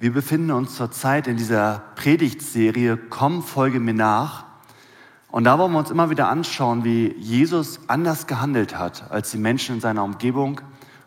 Wir 0.00 0.12
befinden 0.12 0.50
uns 0.50 0.74
zurzeit 0.74 1.28
in 1.28 1.36
dieser 1.36 1.82
Predigtserie 1.94 2.96
Komm, 2.96 3.44
folge 3.44 3.78
mir 3.78 3.94
nach. 3.94 4.44
Und 5.28 5.44
da 5.44 5.56
wollen 5.58 5.72
wir 5.72 5.78
uns 5.78 5.90
immer 5.90 6.10
wieder 6.10 6.28
anschauen, 6.28 6.82
wie 6.82 7.14
Jesus 7.14 7.78
anders 7.86 8.26
gehandelt 8.26 8.76
hat 8.76 9.10
als 9.12 9.30
die 9.30 9.38
Menschen 9.38 9.76
in 9.76 9.80
seiner 9.80 10.02
Umgebung 10.02 10.60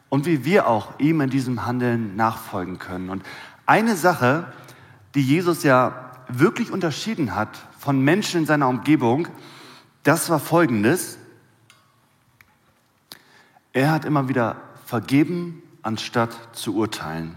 und 0.07 0.25
wie 0.25 0.45
wir 0.45 0.67
auch 0.67 0.99
ihm 0.99 1.19
in 1.19 1.29
diesem 1.29 1.65
Handeln 1.65 2.15
nachfolgen 2.15 2.79
können. 2.79 3.09
Und 3.09 3.23
eine 3.65 3.97
Sache, 3.97 4.53
die 5.15 5.21
Jesus 5.21 5.63
ja 5.63 6.11
wirklich 6.29 6.71
unterschieden 6.71 7.35
hat 7.35 7.57
von 7.77 7.99
Menschen 7.99 8.41
in 8.41 8.45
seiner 8.45 8.69
Umgebung, 8.69 9.27
das 10.03 10.29
war 10.29 10.39
folgendes. 10.39 11.17
Er 13.73 13.91
hat 13.91 14.05
immer 14.05 14.29
wieder 14.29 14.55
vergeben, 14.85 15.61
anstatt 15.81 16.37
zu 16.53 16.75
urteilen. 16.75 17.35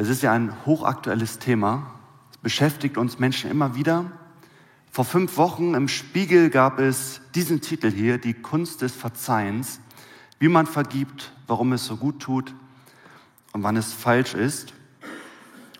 Es 0.00 0.08
ist 0.08 0.22
ja 0.22 0.32
ein 0.32 0.52
hochaktuelles 0.64 1.40
Thema. 1.40 1.90
Es 2.30 2.36
beschäftigt 2.36 2.96
uns 2.96 3.18
Menschen 3.18 3.50
immer 3.50 3.74
wieder. 3.74 4.04
Vor 4.92 5.04
fünf 5.04 5.36
Wochen 5.36 5.74
im 5.74 5.88
Spiegel 5.88 6.50
gab 6.50 6.78
es 6.78 7.20
diesen 7.34 7.60
Titel 7.60 7.90
hier, 7.90 8.18
die 8.18 8.34
Kunst 8.34 8.82
des 8.82 8.94
Verzeihens, 8.94 9.80
wie 10.38 10.46
man 10.46 10.66
vergibt, 10.66 11.32
warum 11.48 11.72
es 11.72 11.84
so 11.84 11.96
gut 11.96 12.20
tut 12.20 12.54
und 13.52 13.64
wann 13.64 13.76
es 13.76 13.92
falsch 13.92 14.34
ist. 14.34 14.72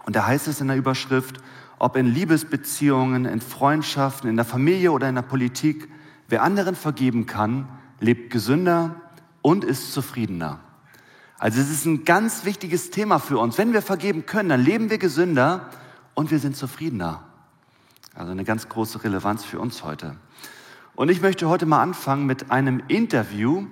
Und 0.05 0.17
da 0.17 0.27
heißt 0.27 0.49
es 0.49 0.61
in 0.61 0.67
der 0.67 0.77
Überschrift, 0.77 1.41
ob 1.79 1.95
in 1.95 2.07
Liebesbeziehungen, 2.07 3.25
in 3.25 3.41
Freundschaften, 3.41 4.29
in 4.29 4.35
der 4.35 4.45
Familie 4.45 4.91
oder 4.91 5.09
in 5.09 5.15
der 5.15 5.23
Politik, 5.23 5.89
wer 6.29 6.43
anderen 6.43 6.75
vergeben 6.75 7.27
kann, 7.27 7.69
lebt 8.01 8.33
gesünder 8.33 8.97
und 9.43 9.63
ist 9.63 9.93
zufriedener. 9.93 10.59
Also 11.39 11.61
es 11.61 11.71
ist 11.71 11.87
ein 11.87 12.05
ganz 12.05 12.45
wichtiges 12.45 12.91
Thema 12.91 13.19
für 13.19 13.39
uns. 13.39 13.59
Wenn 13.59 13.73
wir 13.73 13.83
vergeben 13.83 14.27
können, 14.27 14.49
dann 14.49 14.61
leben 14.61 14.91
wir 14.91 14.99
gesünder 14.99 15.71
und 16.15 16.31
wir 16.31 16.39
sind 16.39 16.57
zufriedener. 16.57 17.23
Also 18.15 18.33
eine 18.33 18.45
ganz 18.45 18.69
große 18.69 19.05
Relevanz 19.05 19.45
für 19.45 19.61
uns 19.61 19.85
heute. 19.85 20.17
Und 20.97 21.11
ich 21.11 21.21
möchte 21.21 21.49
heute 21.49 21.67
mal 21.67 21.81
anfangen 21.81 22.27
mit 22.27 22.51
einem 22.51 22.83
Interview 22.89 23.67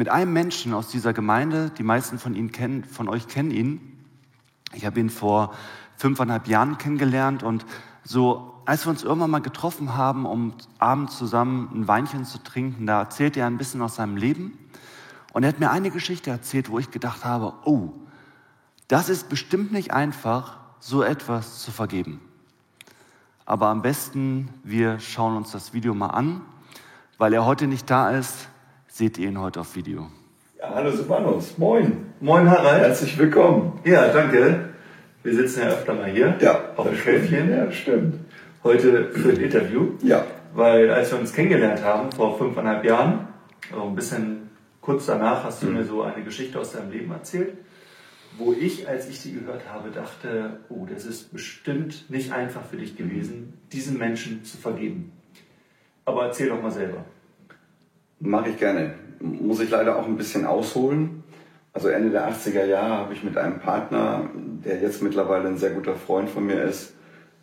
mit 0.00 0.08
einem 0.08 0.32
Menschen 0.32 0.72
aus 0.72 0.88
dieser 0.88 1.12
Gemeinde. 1.12 1.70
Die 1.76 1.82
meisten 1.82 2.18
von 2.18 2.34
Ihnen 2.34 2.52
kennen, 2.52 2.84
von 2.84 3.06
euch 3.06 3.28
kennen 3.28 3.50
ihn. 3.50 3.98
Ich 4.72 4.86
habe 4.86 4.98
ihn 4.98 5.10
vor 5.10 5.52
fünfeinhalb 5.98 6.46
Jahren 6.46 6.78
kennengelernt 6.78 7.42
und 7.42 7.66
so, 8.02 8.62
als 8.64 8.86
wir 8.86 8.90
uns 8.90 9.02
irgendwann 9.02 9.30
mal 9.30 9.42
getroffen 9.42 9.98
haben, 9.98 10.24
um 10.24 10.54
abends 10.78 11.18
zusammen 11.18 11.68
ein 11.74 11.86
Weinchen 11.86 12.24
zu 12.24 12.42
trinken, 12.42 12.86
da 12.86 13.00
erzählt 13.00 13.36
er 13.36 13.46
ein 13.46 13.58
bisschen 13.58 13.82
aus 13.82 13.96
seinem 13.96 14.16
Leben. 14.16 14.56
Und 15.32 15.42
er 15.42 15.50
hat 15.50 15.60
mir 15.60 15.70
eine 15.70 15.90
Geschichte 15.90 16.30
erzählt, 16.30 16.70
wo 16.70 16.78
ich 16.78 16.90
gedacht 16.90 17.24
habe, 17.24 17.52
oh, 17.64 17.90
das 18.88 19.08
ist 19.08 19.28
bestimmt 19.28 19.72
nicht 19.72 19.92
einfach, 19.92 20.58
so 20.80 21.02
etwas 21.02 21.62
zu 21.62 21.70
vergeben. 21.70 22.20
Aber 23.44 23.68
am 23.68 23.82
besten, 23.82 24.48
wir 24.64 24.98
schauen 24.98 25.36
uns 25.36 25.52
das 25.52 25.74
Video 25.74 25.94
mal 25.94 26.08
an. 26.08 26.40
Weil 27.18 27.34
er 27.34 27.44
heute 27.44 27.66
nicht 27.66 27.90
da 27.90 28.10
ist, 28.10 28.48
seht 28.88 29.18
ihr 29.18 29.28
ihn 29.28 29.38
heute 29.38 29.60
auf 29.60 29.76
Video. 29.76 30.06
Ja, 30.58 30.70
hallo 30.74 30.90
Subanos, 30.90 31.58
moin. 31.58 32.06
Moin 32.20 32.50
Harald. 32.50 32.82
Herzlich 32.82 33.18
willkommen. 33.18 33.78
Ja, 33.84 34.08
danke. 34.08 34.70
Wir 35.22 35.34
sitzen 35.34 35.60
ja 35.60 35.66
öfter 35.66 35.94
mal 35.94 36.06
hier. 36.06 36.38
Ja. 36.40 36.60
Auf 36.76 36.86
dem 36.86 36.96
Schäfchen. 36.96 37.50
Ja, 37.50 37.70
stimmt. 37.70 38.20
Heute 38.64 39.10
für 39.10 39.30
ein 39.30 39.36
Interview. 39.36 39.92
Ja. 40.02 40.24
Weil 40.54 40.90
als 40.90 41.12
wir 41.12 41.20
uns 41.20 41.32
kennengelernt 41.32 41.84
haben, 41.84 42.10
vor 42.12 42.38
fünfeinhalb 42.38 42.84
Jahren, 42.84 43.28
so 43.70 43.82
ein 43.82 43.94
bisschen 43.94 44.39
kurz 44.90 45.06
danach 45.06 45.44
hast 45.44 45.62
du 45.62 45.68
mhm. 45.68 45.74
mir 45.74 45.84
so 45.84 46.02
eine 46.02 46.24
Geschichte 46.24 46.58
aus 46.58 46.72
deinem 46.72 46.90
Leben 46.90 47.12
erzählt, 47.12 47.52
wo 48.38 48.52
ich, 48.52 48.88
als 48.88 49.08
ich 49.08 49.20
sie 49.20 49.32
gehört 49.32 49.62
habe, 49.72 49.90
dachte, 49.90 50.58
oh, 50.68 50.84
das 50.92 51.04
ist 51.04 51.32
bestimmt 51.32 52.10
nicht 52.10 52.32
einfach 52.32 52.64
für 52.64 52.76
dich 52.76 52.96
gewesen, 52.96 53.54
diesen 53.72 53.98
Menschen 53.98 54.44
zu 54.44 54.56
vergeben. 54.56 55.12
Aber 56.04 56.24
erzähl 56.26 56.48
doch 56.48 56.60
mal 56.60 56.72
selber. 56.72 57.04
Mache 58.18 58.50
ich 58.50 58.58
gerne. 58.58 58.94
Muss 59.20 59.60
ich 59.60 59.70
leider 59.70 59.96
auch 59.96 60.06
ein 60.06 60.16
bisschen 60.16 60.44
ausholen. 60.44 61.22
Also 61.72 61.88
Ende 61.88 62.10
der 62.10 62.28
80er 62.28 62.64
Jahre 62.64 62.94
habe 62.94 63.14
ich 63.14 63.22
mit 63.22 63.36
einem 63.36 63.60
Partner, 63.60 64.28
der 64.34 64.80
jetzt 64.80 65.02
mittlerweile 65.02 65.46
ein 65.46 65.58
sehr 65.58 65.70
guter 65.70 65.94
Freund 65.94 66.28
von 66.28 66.46
mir 66.46 66.64
ist, 66.64 66.94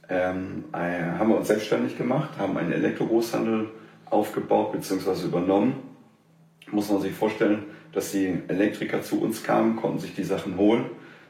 ähm, 0.09 0.65
haben 0.73 1.29
wir 1.29 1.37
uns 1.37 1.47
selbstständig 1.47 1.97
gemacht, 1.97 2.31
haben 2.37 2.57
einen 2.57 2.73
Elektrogroßhandel 2.73 3.69
aufgebaut 4.09 4.73
bzw. 4.73 5.27
übernommen 5.27 5.86
muss 6.71 6.89
man 6.89 7.01
sich 7.01 7.13
vorstellen, 7.13 7.65
dass 7.93 8.11
die 8.11 8.39
Elektriker 8.47 9.01
zu 9.01 9.21
uns 9.21 9.43
kamen, 9.43 9.75
konnten 9.75 9.99
sich 9.99 10.15
die 10.15 10.23
Sachen 10.23 10.57
holen, 10.57 10.85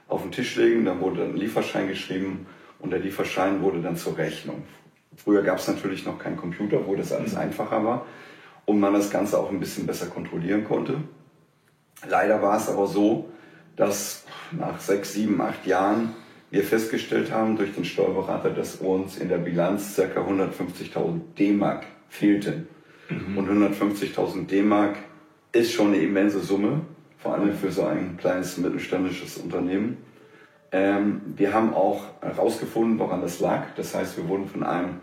auf 0.07 0.21
den 0.21 0.31
Tisch 0.31 0.55
legen, 0.55 0.85
dann 0.85 1.01
wurde 1.01 1.23
ein 1.23 1.35
Lieferschein 1.35 1.87
geschrieben 1.87 2.47
und 2.79 2.91
der 2.91 2.99
Lieferschein 2.99 3.61
wurde 3.61 3.81
dann 3.81 3.97
zur 3.97 4.17
Rechnung. 4.17 4.63
Früher 5.15 5.43
gab 5.43 5.57
es 5.57 5.67
natürlich 5.67 6.05
noch 6.05 6.19
keinen 6.19 6.37
Computer, 6.37 6.85
wo 6.85 6.95
das 6.95 7.11
alles 7.11 7.35
einfacher 7.35 7.83
war 7.83 8.05
und 8.65 8.79
man 8.79 8.93
das 8.93 9.09
Ganze 9.09 9.39
auch 9.39 9.49
ein 9.49 9.59
bisschen 9.59 9.85
besser 9.85 10.07
kontrollieren 10.07 10.63
konnte. 10.63 11.01
Leider 12.07 12.41
war 12.41 12.57
es 12.57 12.69
aber 12.69 12.87
so, 12.87 13.29
dass 13.75 14.25
nach 14.51 14.79
sechs, 14.79 15.13
sieben, 15.13 15.41
acht 15.41 15.65
Jahren 15.65 16.13
wir 16.49 16.63
festgestellt 16.63 17.31
haben 17.31 17.57
durch 17.57 17.73
den 17.73 17.85
Steuerberater, 17.85 18.51
dass 18.51 18.75
uns 18.75 19.17
in 19.17 19.29
der 19.29 19.37
Bilanz 19.37 19.95
ca. 19.95 20.03
150.000 20.03 21.19
D-Mark 21.37 21.85
fehlten. 22.09 22.67
Mhm. 23.09 23.37
Und 23.37 23.49
150.000 23.49 24.47
D-Mark 24.47 24.97
ist 25.51 25.71
schon 25.71 25.87
eine 25.87 25.97
immense 25.97 26.39
Summe, 26.39 26.81
vor 27.17 27.33
allem 27.33 27.53
für 27.53 27.71
so 27.71 27.83
ein 27.85 28.17
kleines 28.17 28.57
mittelständisches 28.57 29.37
Unternehmen. 29.37 29.97
Ähm, 30.71 31.21
wir 31.35 31.53
haben 31.53 31.73
auch 31.73 32.03
herausgefunden, 32.21 32.99
woran 32.99 33.21
das 33.21 33.39
lag. 33.39 33.63
Das 33.75 33.95
heißt, 33.95 34.17
wir 34.17 34.27
wurden 34.27 34.47
von 34.47 34.63
einem 34.63 34.99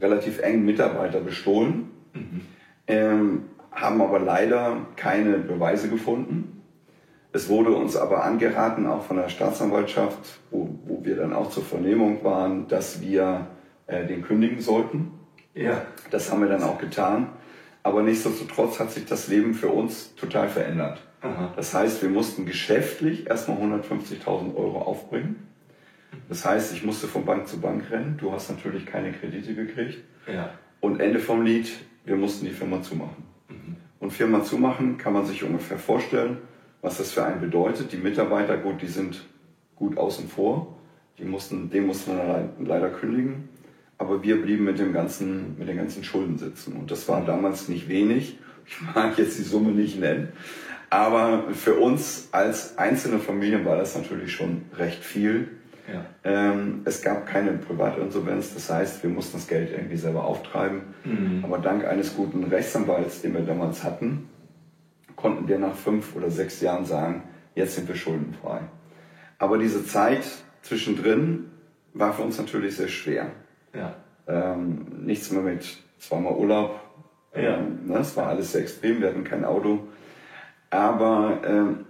relativ 0.00 0.40
engen 0.40 0.64
Mitarbeiter 0.64 1.20
bestohlen, 1.20 1.90
mhm. 2.14 2.40
ähm, 2.86 3.42
haben 3.70 4.00
aber 4.00 4.18
leider 4.18 4.78
keine 4.96 5.38
Beweise 5.38 5.88
gefunden. 5.88 6.62
Es 7.32 7.48
wurde 7.48 7.70
uns 7.70 7.96
aber 7.96 8.24
angeraten, 8.24 8.86
auch 8.86 9.04
von 9.04 9.16
der 9.16 9.28
Staatsanwaltschaft, 9.28 10.40
wo, 10.50 10.68
wo 10.84 11.04
wir 11.04 11.16
dann 11.16 11.32
auch 11.32 11.50
zur 11.50 11.62
Vernehmung 11.62 12.24
waren, 12.24 12.66
dass 12.66 13.00
wir 13.00 13.46
äh, 13.86 14.04
den 14.06 14.22
kündigen 14.22 14.60
sollten. 14.60 15.12
Ja. 15.54 15.82
Das 16.10 16.32
haben 16.32 16.40
wir 16.40 16.48
dann 16.48 16.62
auch 16.62 16.78
getan. 16.78 17.28
Aber 17.82 18.02
nichtsdestotrotz 18.02 18.78
hat 18.78 18.90
sich 18.92 19.06
das 19.06 19.28
Leben 19.28 19.54
für 19.54 19.68
uns 19.68 20.14
total 20.14 20.48
verändert. 20.48 21.00
Aha. 21.22 21.52
Das 21.56 21.74
heißt, 21.74 22.02
wir 22.02 22.10
mussten 22.10 22.46
geschäftlich 22.46 23.26
erstmal 23.26 23.58
150.000 23.58 24.54
Euro 24.54 24.82
aufbringen. 24.82 25.46
Das 26.28 26.44
heißt, 26.44 26.72
ich 26.74 26.84
musste 26.84 27.06
von 27.08 27.24
Bank 27.24 27.48
zu 27.48 27.60
Bank 27.60 27.90
rennen. 27.90 28.16
Du 28.18 28.32
hast 28.32 28.50
natürlich 28.50 28.86
keine 28.86 29.12
Kredite 29.12 29.54
gekriegt. 29.54 29.98
Ja. 30.26 30.50
Und 30.80 31.00
Ende 31.00 31.18
vom 31.18 31.42
Lied, 31.42 31.70
wir 32.04 32.16
mussten 32.16 32.46
die 32.46 32.52
Firma 32.52 32.82
zumachen. 32.82 33.24
Mhm. 33.48 33.76
Und 33.98 34.12
Firma 34.12 34.42
zumachen 34.42 34.98
kann 34.98 35.12
man 35.12 35.26
sich 35.26 35.44
ungefähr 35.44 35.78
vorstellen, 35.78 36.38
was 36.82 36.98
das 36.98 37.12
für 37.12 37.24
einen 37.24 37.40
bedeutet. 37.40 37.92
Die 37.92 37.98
Mitarbeiter, 37.98 38.56
gut, 38.56 38.80
die 38.82 38.88
sind 38.88 39.24
gut 39.76 39.98
außen 39.98 40.28
vor. 40.28 40.76
Die 41.18 41.24
mussten, 41.24 41.70
dem 41.70 41.86
mussten 41.86 42.16
wir 42.16 42.48
leider 42.60 42.88
kündigen. 42.88 43.48
Aber 44.00 44.22
wir 44.22 44.40
blieben 44.40 44.64
mit, 44.64 44.78
dem 44.78 44.94
ganzen, 44.94 45.58
mit 45.58 45.68
den 45.68 45.76
ganzen 45.76 46.02
Schulden 46.04 46.38
sitzen. 46.38 46.72
Und 46.72 46.90
das 46.90 47.06
war 47.06 47.22
damals 47.22 47.68
nicht 47.68 47.86
wenig. 47.86 48.38
Ich 48.66 48.80
mag 48.94 49.18
jetzt 49.18 49.38
die 49.38 49.42
Summe 49.42 49.72
nicht 49.72 50.00
nennen. 50.00 50.28
Aber 50.88 51.52
für 51.52 51.74
uns 51.74 52.30
als 52.32 52.78
einzelne 52.78 53.18
Familien 53.18 53.66
war 53.66 53.76
das 53.76 53.94
natürlich 53.94 54.32
schon 54.32 54.62
recht 54.78 55.04
viel. 55.04 55.50
Ja. 55.86 56.06
Ähm, 56.24 56.80
es 56.86 57.02
gab 57.02 57.26
keine 57.26 57.52
Privatinsolvenz, 57.52 58.54
das 58.54 58.70
heißt, 58.70 59.02
wir 59.02 59.10
mussten 59.10 59.36
das 59.36 59.48
Geld 59.48 59.70
irgendwie 59.70 59.98
selber 59.98 60.24
auftreiben. 60.24 60.80
Mhm. 61.04 61.44
Aber 61.44 61.58
dank 61.58 61.84
eines 61.84 62.16
guten 62.16 62.44
Rechtsanwalts, 62.44 63.20
den 63.20 63.34
wir 63.34 63.42
damals 63.42 63.84
hatten, 63.84 64.30
konnten 65.14 65.46
wir 65.46 65.58
nach 65.58 65.74
fünf 65.74 66.16
oder 66.16 66.30
sechs 66.30 66.62
Jahren 66.62 66.86
sagen, 66.86 67.24
jetzt 67.54 67.74
sind 67.74 67.86
wir 67.86 67.96
schuldenfrei. 67.96 68.60
Aber 69.36 69.58
diese 69.58 69.84
Zeit 69.84 70.24
zwischendrin 70.62 71.50
war 71.92 72.14
für 72.14 72.22
uns 72.22 72.38
natürlich 72.38 72.76
sehr 72.76 72.88
schwer. 72.88 73.30
Ja. 73.74 73.94
Ähm, 74.26 75.04
nichts 75.04 75.30
mehr 75.30 75.42
mit 75.42 75.78
zweimal 75.98 76.34
Urlaub. 76.34 76.80
Ja. 77.34 77.58
Ähm, 77.58 77.86
ne, 77.86 77.98
es 77.98 78.16
war 78.16 78.28
alles 78.28 78.52
sehr 78.52 78.62
extrem, 78.62 79.00
wir 79.00 79.08
hatten 79.08 79.24
kein 79.24 79.44
Auto. 79.44 79.88
Aber 80.70 81.40
ähm, 81.44 81.86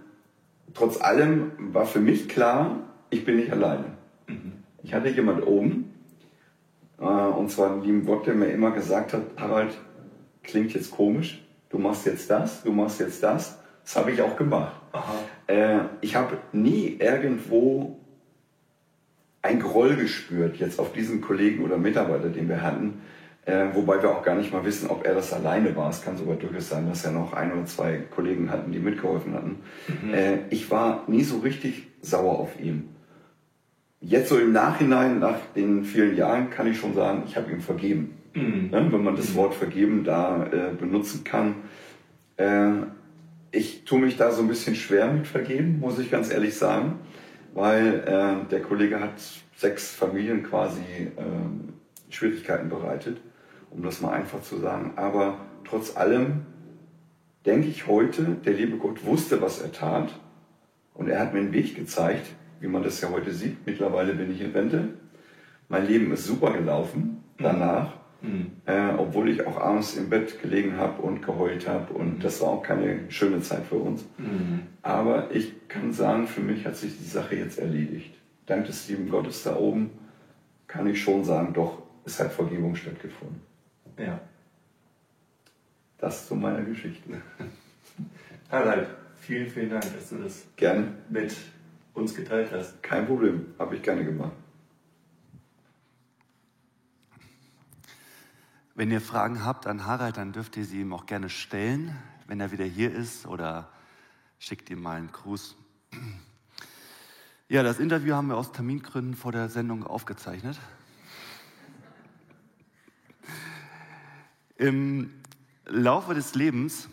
trotz 0.73 0.99
allem 1.01 1.51
war 1.73 1.85
für 1.85 1.99
mich 1.99 2.29
klar, 2.29 2.77
ich 3.09 3.25
bin 3.25 3.37
nicht 3.37 3.51
alleine. 3.51 3.85
Mhm. 4.27 4.53
Ich 4.83 4.93
hatte 4.93 5.09
jemand 5.09 5.45
oben, 5.45 5.93
äh, 6.99 7.03
und 7.03 7.51
zwar 7.51 7.71
einen 7.71 7.83
lieben 7.83 8.05
Gott, 8.05 8.25
der 8.25 8.33
mir 8.33 8.47
immer 8.47 8.71
gesagt 8.71 9.13
hat, 9.13 9.23
Harald, 9.37 9.77
klingt 10.43 10.73
jetzt 10.73 10.91
komisch, 10.91 11.43
du 11.69 11.77
machst 11.77 12.05
jetzt 12.05 12.29
das, 12.29 12.63
du 12.63 12.71
machst 12.71 12.99
jetzt 12.99 13.21
das. 13.21 13.59
Das 13.83 13.95
habe 13.95 14.11
ich 14.11 14.21
auch 14.21 14.35
gemacht. 14.35 14.73
Äh, 15.47 15.79
ich 16.01 16.15
habe 16.15 16.37
nie 16.51 16.97
irgendwo 16.99 17.97
ein 19.41 19.59
Groll 19.59 19.95
gespürt, 19.95 20.57
jetzt 20.57 20.79
auf 20.79 20.93
diesen 20.93 21.21
Kollegen 21.21 21.63
oder 21.63 21.77
Mitarbeiter, 21.77 22.29
den 22.29 22.47
wir 22.47 22.61
hatten, 22.61 23.01
äh, 23.45 23.67
wobei 23.73 24.01
wir 24.01 24.11
auch 24.11 24.23
gar 24.23 24.35
nicht 24.35 24.53
mal 24.53 24.63
wissen, 24.63 24.89
ob 24.89 25.05
er 25.05 25.15
das 25.15 25.33
alleine 25.33 25.75
war. 25.75 25.89
Es 25.89 26.03
kann 26.03 26.15
sogar 26.15 26.35
durchaus 26.35 26.69
sein, 26.69 26.87
dass 26.87 27.03
er 27.05 27.11
noch 27.11 27.33
ein 27.33 27.51
oder 27.51 27.65
zwei 27.65 27.97
Kollegen 27.97 28.51
hatten, 28.51 28.71
die 28.71 28.79
mitgeholfen 28.79 29.33
hatten. 29.33 29.57
Mhm. 29.87 30.13
Äh, 30.13 30.37
ich 30.51 30.69
war 30.69 31.05
nie 31.07 31.23
so 31.23 31.39
richtig 31.39 31.87
sauer 32.01 32.39
auf 32.39 32.59
ihn. 32.59 32.89
jetzt 33.99 34.29
so 34.29 34.39
im 34.39 34.51
Nachhinein, 34.51 35.19
nach 35.19 35.37
den 35.55 35.83
vielen 35.85 36.15
Jahren, 36.15 36.49
kann 36.49 36.67
ich 36.67 36.79
schon 36.79 36.93
sagen, 36.93 37.23
ich 37.27 37.35
habe 37.35 37.51
ihm 37.51 37.61
vergeben. 37.61 38.15
Mhm. 38.33 38.69
Ja, 38.71 38.91
wenn 38.91 39.03
man 39.03 39.15
das 39.15 39.35
Wort 39.35 39.53
vergeben 39.53 40.03
da 40.03 40.47
äh, 40.51 40.73
benutzen 40.75 41.23
kann. 41.23 41.55
Äh, 42.37 42.69
ich 43.51 43.83
tue 43.83 43.99
mich 43.99 44.17
da 44.17 44.31
so 44.31 44.41
ein 44.41 44.47
bisschen 44.47 44.75
schwer 44.75 45.11
mit 45.11 45.27
vergeben, 45.27 45.79
muss 45.79 45.99
ich 45.99 46.09
ganz 46.09 46.31
ehrlich 46.31 46.55
sagen, 46.55 46.99
weil 47.53 48.03
äh, 48.05 48.49
der 48.49 48.61
Kollege 48.61 48.99
hat 48.99 49.13
sechs 49.55 49.93
Familien 49.93 50.43
quasi 50.43 50.81
ähm, 51.17 51.73
Schwierigkeiten 52.09 52.69
bereitet, 52.69 53.21
um 53.69 53.83
das 53.83 54.01
mal 54.01 54.11
einfach 54.11 54.41
zu 54.41 54.57
sagen. 54.57 54.93
Aber 54.95 55.37
trotz 55.63 55.95
allem 55.95 56.45
denke 57.45 57.67
ich 57.67 57.87
heute, 57.87 58.23
der 58.45 58.53
liebe 58.53 58.77
Gott 58.77 59.05
wusste, 59.05 59.41
was 59.41 59.61
er 59.61 59.71
tat 59.71 60.19
und 60.93 61.09
er 61.09 61.19
hat 61.19 61.33
mir 61.33 61.39
einen 61.39 61.53
Weg 61.53 61.75
gezeigt, 61.75 62.27
wie 62.59 62.67
man 62.67 62.83
das 62.83 63.01
ja 63.01 63.09
heute 63.09 63.31
sieht. 63.31 63.65
Mittlerweile 63.65 64.13
bin 64.13 64.31
ich 64.31 64.41
in 64.41 64.51
Rente. 64.51 64.89
Mein 65.67 65.87
Leben 65.87 66.11
ist 66.11 66.25
super 66.25 66.51
gelaufen 66.51 67.23
danach, 67.37 67.93
mhm. 68.21 68.51
äh, 68.65 68.93
obwohl 68.97 69.29
ich 69.29 69.47
auch 69.47 69.59
abends 69.59 69.95
im 69.95 70.09
Bett 70.09 70.41
gelegen 70.41 70.77
habe 70.77 71.01
und 71.01 71.25
geheult 71.25 71.67
habe 71.67 71.93
und 71.93 72.17
mhm. 72.17 72.19
das 72.19 72.41
war 72.41 72.49
auch 72.49 72.63
keine 72.63 73.09
schöne 73.09 73.41
Zeit 73.41 73.63
für 73.67 73.77
uns. 73.77 74.05
Mhm. 74.17 74.63
Aber 74.81 75.29
ich 75.31 75.53
kann 75.71 75.93
sagen, 75.93 76.27
für 76.27 76.41
mich 76.41 76.65
hat 76.65 76.75
sich 76.75 76.97
die 76.97 77.05
Sache 77.05 77.35
jetzt 77.37 77.57
erledigt. 77.57 78.13
Dank 78.45 78.65
des 78.65 78.89
lieben 78.89 79.09
Gottes 79.09 79.43
da 79.43 79.55
oben 79.55 79.91
kann 80.67 80.87
ich 80.87 81.01
schon 81.01 81.23
sagen, 81.23 81.53
doch, 81.53 81.81
es 82.05 82.19
hat 82.19 82.31
Vergebung 82.31 82.75
stattgefunden. 82.75 83.41
Ja. 83.97 84.19
Das 85.97 86.27
zu 86.27 86.35
meiner 86.35 86.61
Geschichte. 86.63 87.21
Harald, 88.49 88.89
vielen, 89.19 89.49
vielen 89.49 89.69
Dank, 89.69 89.83
dass 89.93 90.09
du 90.09 90.17
das 90.17 90.45
gerne 90.57 90.93
mit 91.09 91.35
uns 91.93 92.15
geteilt 92.15 92.51
hast. 92.51 92.81
Kein 92.83 93.05
Problem, 93.05 93.53
habe 93.57 93.75
ich 93.75 93.83
gerne 93.83 94.03
gemacht. 94.03 94.33
Wenn 98.75 98.91
ihr 98.91 99.01
Fragen 99.01 99.45
habt 99.45 99.67
an 99.67 99.85
Harald, 99.85 100.17
dann 100.17 100.33
dürft 100.33 100.57
ihr 100.57 100.65
sie 100.65 100.81
ihm 100.81 100.93
auch 100.93 101.05
gerne 101.05 101.29
stellen, 101.29 101.95
wenn 102.27 102.39
er 102.39 102.51
wieder 102.51 102.65
hier 102.65 102.93
ist 102.93 103.25
oder 103.25 103.69
schickt 104.39 104.69
ihm 104.69 104.81
mal 104.81 104.97
einen 104.97 105.11
Gruß. 105.11 105.55
Ja, 107.49 107.63
das 107.63 107.79
Interview 107.79 108.15
haben 108.15 108.29
wir 108.29 108.37
aus 108.37 108.53
Termingründen 108.53 109.13
vor 109.13 109.31
der 109.31 109.49
Sendung 109.49 109.85
aufgezeichnet. 109.85 110.57
Im 114.55 115.11
Laufe 115.65 116.13
des 116.13 116.35
Lebens 116.35 116.87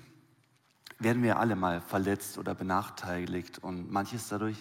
werden 0.99 1.23
wir 1.23 1.39
alle 1.39 1.55
mal 1.55 1.81
verletzt 1.81 2.39
oder 2.39 2.55
benachteiligt 2.55 3.59
und 3.59 3.91
manches 3.93 4.29
dadurch, 4.29 4.57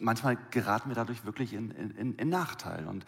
manchmal 0.00 0.36
geraten 0.50 0.90
wir 0.90 0.96
dadurch 0.96 1.24
wirklich 1.24 1.52
in, 1.52 1.70
in, 1.70 2.14
in 2.16 2.28
Nachteil 2.28 2.86
und, 2.88 3.04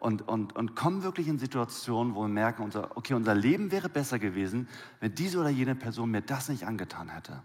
und, 0.00 0.26
und, 0.28 0.56
und 0.56 0.74
kommen 0.74 1.02
wirklich 1.02 1.28
in 1.28 1.38
Situationen, 1.38 2.14
wo 2.14 2.22
wir 2.22 2.28
merken, 2.28 2.62
unser, 2.62 2.96
okay, 2.96 3.14
unser 3.14 3.34
Leben 3.34 3.70
wäre 3.70 3.88
besser 3.88 4.18
gewesen, 4.18 4.68
wenn 5.00 5.14
diese 5.14 5.38
oder 5.38 5.50
jene 5.50 5.74
Person 5.74 6.10
mir 6.10 6.20
das 6.20 6.48
nicht 6.48 6.66
angetan 6.66 7.08
hätte. 7.08 7.42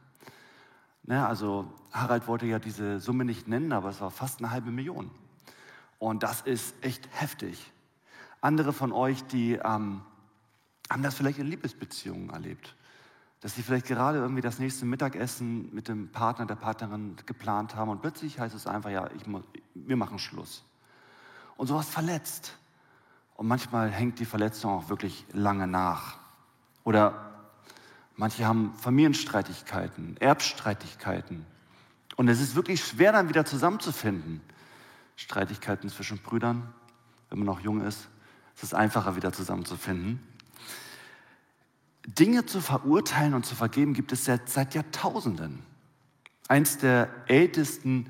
Ne, 1.07 1.25
also 1.25 1.72
Harald 1.92 2.28
wollte 2.28 2.48
ja 2.48 2.57
diese 2.57 3.00
Summe 3.00 3.25
nicht 3.25 3.48
nennen, 3.48 3.72
aber 3.74 3.90
es 3.90 4.02
war 4.02 4.10
fast 4.10 4.40
eine 4.40 4.50
halbe 4.50 4.72
Million. 4.72 5.12
Und 6.00 6.24
das 6.24 6.42
ist 6.42 6.75
echt 6.84 7.07
heftig. 7.12 7.72
Andere 8.42 8.74
von 8.74 8.92
euch, 8.92 9.24
die 9.25 9.54
ähm, 9.54 10.02
haben 10.90 11.04
das 11.04 11.16
vielleicht 11.16 11.38
in 11.38 11.48
Liebesbeziehungen 11.48 12.31
erlebt. 12.31 12.75
Dass 13.42 13.54
sie 13.54 13.62
vielleicht 13.62 13.86
gerade 13.86 14.18
irgendwie 14.18 14.42
das 14.42 14.57
nächste 14.57 14.86
Mittagessen 14.86 15.74
mit 15.74 15.88
dem 15.88 16.12
Partner, 16.12 16.48
der 16.48 16.56
Partnerin 16.56 17.16
geplant 17.28 17.75
haben 17.75 17.90
und 17.90 18.01
plötzlich 18.01 18.40
heißt 18.40 18.56
es 18.56 18.66
einfach, 18.66 18.90
ja, 18.90 19.10
ich 19.16 19.28
muss, 19.28 19.44
wir 19.75 19.98
machen 19.98 20.18
Schluss. 20.18 20.63
Und 21.56 21.68
sowas 21.68 21.88
verletzt. 21.88 22.58
Und 23.36 23.48
manchmal 23.48 23.92
hängt 23.92 24.19
die 24.19 24.25
Verletzung 24.25 24.72
auch 24.72 24.90
wirklich 24.90 25.25
lange 25.31 25.68
nach. 25.68 26.18
Oder 26.84 27.35
Manche 28.17 28.45
haben 28.45 28.73
Familienstreitigkeiten, 28.75 30.15
Erbstreitigkeiten. 30.17 31.45
Und 32.15 32.29
es 32.29 32.39
ist 32.39 32.56
wirklich 32.56 32.83
schwer, 32.83 33.12
dann 33.12 33.27
wieder 33.29 33.45
zusammenzufinden. 33.45 34.41
Streitigkeiten 35.17 35.89
zwischen 35.89 36.19
Brüdern, 36.19 36.73
wenn 37.29 37.39
man 37.39 37.45
noch 37.45 37.59
jung 37.59 37.81
ist. 37.81 38.07
Es 38.56 38.63
ist 38.63 38.73
einfacher, 38.73 39.15
wieder 39.15 39.33
zusammenzufinden. 39.33 40.21
Dinge 42.07 42.45
zu 42.45 42.62
verurteilen 42.62 43.33
und 43.33 43.45
zu 43.45 43.56
vergeben 43.56 43.94
gibt 43.94 44.12
es 44.12 44.25
seit, 44.25 44.50
seit 44.50 44.75
Jahrtausenden. 44.75 45.59
Eins 46.47 46.77
der 46.77 47.09
ältesten 47.27 48.09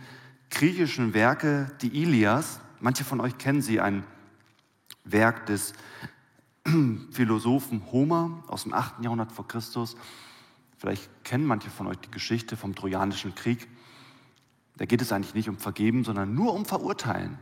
griechischen 0.50 1.14
Werke, 1.14 1.72
die 1.82 2.02
Ilias, 2.04 2.60
manche 2.80 3.04
von 3.04 3.22
euch 3.22 3.38
kennen 3.38 3.62
sie, 3.62 3.80
ein 3.80 4.04
Werk 5.06 5.46
des 5.46 5.74
Philosophen 7.12 7.84
Homer 7.92 8.44
aus 8.48 8.64
dem 8.64 8.74
8. 8.74 9.04
Jahrhundert 9.04 9.32
vor 9.32 9.48
Christus. 9.48 9.96
Vielleicht 10.78 11.10
kennen 11.24 11.46
manche 11.46 11.70
von 11.70 11.88
euch 11.88 11.98
die 11.98 12.12
Geschichte 12.12 12.58
vom 12.58 12.76
Trojanischen 12.76 13.36
Krieg. 13.36 13.68
Da 14.78 14.86
geht 14.86 15.02
es 15.02 15.12
eigentlich 15.12 15.36
nicht 15.36 15.50
um 15.50 15.58
Vergeben, 15.58 16.04
sondern 16.04 16.34
nur 16.34 16.54
um 16.54 16.66
Verurteilen. 16.66 17.38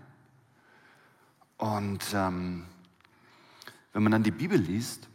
Und 1.58 2.04
ähm, 2.14 2.66
wenn 3.94 4.04
man 4.04 4.12
dann 4.12 4.24
die 4.24 4.31
Bibel 4.31 4.60
liest, 4.60 5.08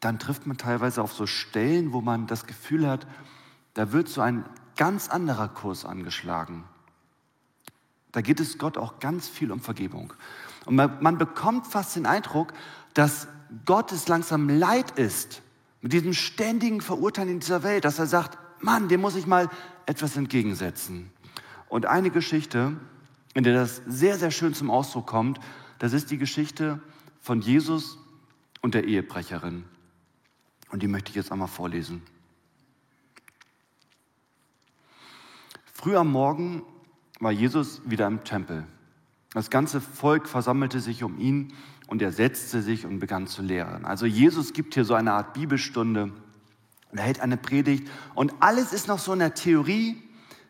dann 0.00 0.18
trifft 0.18 0.46
man 0.46 0.58
teilweise 0.58 1.02
auf 1.02 1.12
so 1.12 1.26
Stellen, 1.26 1.92
wo 1.92 2.00
man 2.00 2.26
das 2.26 2.46
Gefühl 2.46 2.88
hat, 2.88 3.06
da 3.74 3.92
wird 3.92 4.08
so 4.08 4.20
ein 4.20 4.44
ganz 4.76 5.08
anderer 5.08 5.48
Kurs 5.48 5.84
angeschlagen. 5.84 6.64
Da 8.12 8.20
geht 8.20 8.40
es 8.40 8.58
Gott 8.58 8.76
auch 8.76 8.98
ganz 8.98 9.28
viel 9.28 9.50
um 9.50 9.60
Vergebung. 9.60 10.12
Und 10.66 10.76
man, 10.76 11.02
man 11.02 11.18
bekommt 11.18 11.66
fast 11.66 11.96
den 11.96 12.06
Eindruck, 12.06 12.52
dass 12.94 13.28
Gott 13.64 13.92
es 13.92 14.08
langsam 14.08 14.48
leid 14.48 14.98
ist 14.98 15.42
mit 15.80 15.92
diesem 15.92 16.14
ständigen 16.14 16.80
Verurteilen 16.80 17.28
in 17.28 17.40
dieser 17.40 17.62
Welt, 17.62 17.84
dass 17.84 17.98
er 17.98 18.06
sagt, 18.06 18.38
Mann, 18.60 18.88
dem 18.88 19.02
muss 19.02 19.16
ich 19.16 19.26
mal 19.26 19.50
etwas 19.84 20.16
entgegensetzen. 20.16 21.10
Und 21.68 21.86
eine 21.86 22.10
Geschichte, 22.10 22.76
in 23.34 23.44
der 23.44 23.54
das 23.54 23.82
sehr, 23.86 24.16
sehr 24.16 24.30
schön 24.30 24.54
zum 24.54 24.70
Ausdruck 24.70 25.06
kommt, 25.06 25.40
das 25.78 25.92
ist 25.92 26.10
die 26.10 26.18
Geschichte 26.18 26.80
von 27.20 27.42
Jesus 27.42 27.98
und 28.62 28.74
der 28.74 28.84
Ehebrecherin. 28.84 29.64
Und 30.70 30.82
die 30.82 30.88
möchte 30.88 31.10
ich 31.10 31.16
jetzt 31.16 31.30
einmal 31.30 31.48
vorlesen. 31.48 32.02
Früh 35.72 35.96
am 35.96 36.10
Morgen 36.10 36.62
war 37.20 37.30
Jesus 37.30 37.82
wieder 37.84 38.06
im 38.06 38.24
Tempel. 38.24 38.66
Das 39.34 39.50
ganze 39.50 39.80
Volk 39.80 40.28
versammelte 40.28 40.80
sich 40.80 41.02
um 41.02 41.18
ihn 41.18 41.52
und 41.88 42.00
er 42.00 42.12
setzte 42.12 42.62
sich 42.62 42.86
und 42.86 43.00
begann 43.00 43.26
zu 43.26 43.42
lehren. 43.42 43.84
Also 43.84 44.06
Jesus 44.06 44.52
gibt 44.52 44.74
hier 44.74 44.84
so 44.84 44.94
eine 44.94 45.12
Art 45.12 45.34
Bibelstunde 45.34 46.04
und 46.92 46.98
er 46.98 47.04
hält 47.04 47.20
eine 47.20 47.36
Predigt 47.36 47.90
und 48.14 48.32
alles 48.40 48.72
ist 48.72 48.86
noch 48.86 49.00
so 49.00 49.12
in 49.12 49.18
der 49.18 49.34
Theorie. 49.34 50.00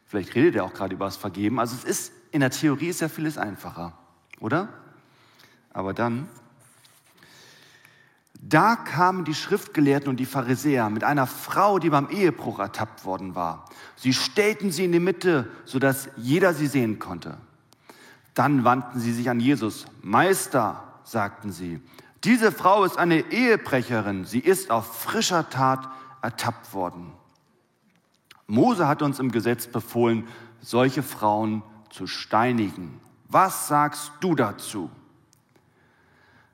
Vielleicht 0.07 0.35
redet 0.35 0.55
er 0.55 0.65
auch 0.65 0.75
gerade 0.75 0.95
über 0.95 1.07
das 1.07 1.17
Vergeben. 1.17 1.59
Also 1.59 1.75
es 1.75 1.85
ist 1.85 2.13
in 2.31 2.41
der 2.41 2.51
Theorie 2.51 2.89
ist 2.89 3.01
ja 3.01 3.09
vieles 3.09 3.39
einfacher, 3.39 3.97
oder? 4.39 4.69
Aber 5.73 5.95
dann 5.95 6.29
da 8.47 8.77
kamen 8.77 9.25
die 9.25 9.35
Schriftgelehrten 9.35 10.11
und 10.11 10.21
die 10.21 10.27
Pharisäer 10.27 10.91
mit 10.91 11.03
einer 11.03 11.27
Frau, 11.27 11.79
die 11.79 11.89
beim 11.89 12.11
Ehebruch 12.11 12.59
ertappt 12.59 13.07
worden 13.07 13.35
war. 13.35 13.65
Sie 13.97 14.13
stellten 14.13 14.71
sie 14.71 14.85
in 14.85 14.93
die 14.93 15.01
Mitte, 15.01 15.49
sodass 15.65 16.11
jeder 16.17 16.53
sie 16.53 16.67
sehen 16.67 16.99
konnte. 16.99 17.39
Dann 18.35 18.65
wandten 18.65 19.01
sie 19.01 19.13
sich 19.13 19.31
an 19.31 19.41
Jesus. 19.41 19.87
Meister, 20.03 20.83
sagten 21.05 21.53
sie, 21.53 21.81
diese 22.25 22.53
Frau 22.53 22.85
ist 22.85 22.99
eine 22.99 23.31
Ehebrecherin. 23.31 24.25
Sie 24.25 24.41
ist 24.41 24.71
auf 24.71 25.03
frischer 25.03 25.51
Tat 25.51 25.89
ertappt 26.23 26.73
worden. 26.73 27.13
Mose 28.47 28.89
hat 28.89 29.03
uns 29.03 29.19
im 29.19 29.31
Gesetz 29.31 29.67
befohlen, 29.67 30.27
solche 30.61 31.03
Frauen 31.03 31.63
zu 31.91 32.07
steinigen. 32.07 33.01
Was 33.29 33.69
sagst 33.69 34.13
du 34.21 34.35
dazu? 34.35 34.91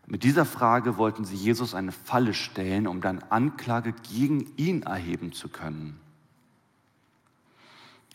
Mit 0.07 0.25
dieser 0.25 0.45
Frage 0.45 0.97
wollten 0.97 1.25
sie 1.25 1.37
Jesus 1.37 1.75
eine 1.75 1.93
Falle 1.93 2.35
stellen, 2.35 2.89
um 2.89 3.01
dann 3.01 3.23
Anklage 3.31 3.93
gegen 3.93 4.53
ihn 4.57 4.83
erheben 4.83 5.33
zu 5.33 5.49
können. 5.49 6.01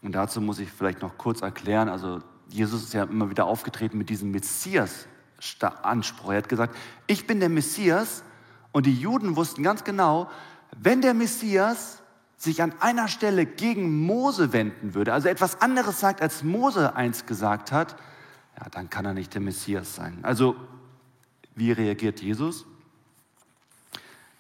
Und 0.02 0.12
dazu 0.12 0.42
muss 0.42 0.60
ich 0.60 0.70
vielleicht 0.70 1.02
noch 1.02 1.18
kurz 1.18 1.42
erklären, 1.42 1.88
also 1.88 2.22
Jesus 2.50 2.84
ist 2.84 2.94
ja 2.94 3.04
immer 3.04 3.30
wieder 3.30 3.46
aufgetreten 3.46 3.98
mit 3.98 4.10
diesem 4.10 4.32
Messias-Anspruch. 4.32 6.32
Er 6.32 6.38
hat 6.38 6.50
gesagt, 6.50 6.76
ich 7.08 7.28
bin 7.28 7.40
der 7.40 7.50
Messias 7.50 8.24
und 8.72 8.86
die 8.86 8.94
Juden 8.94 9.36
wussten 9.36 9.64
ganz 9.64 9.84
genau, 9.84 10.30
wenn 10.78 11.02
der 11.02 11.14
Messias 11.14 12.02
sich 12.38 12.62
an 12.62 12.74
einer 12.80 13.08
Stelle 13.08 13.46
gegen 13.46 14.06
Mose 14.06 14.54
wenden 14.54 14.94
würde, 14.94 15.14
also 15.14 15.28
etwas 15.28 15.62
anderes 15.62 16.00
sagt, 16.00 16.22
als 16.22 16.44
Mose 16.44 16.96
einst 16.96 17.28
gesagt 17.28 17.72
hat, 17.72 17.96
ja, 18.60 18.70
dann 18.70 18.90
kann 18.90 19.06
er 19.06 19.14
nicht 19.14 19.34
der 19.34 19.42
Messias 19.42 19.96
sein. 19.96 20.20
Also, 20.24 20.56
wie 21.56 21.72
reagiert 21.72 22.22
Jesus? 22.22 22.66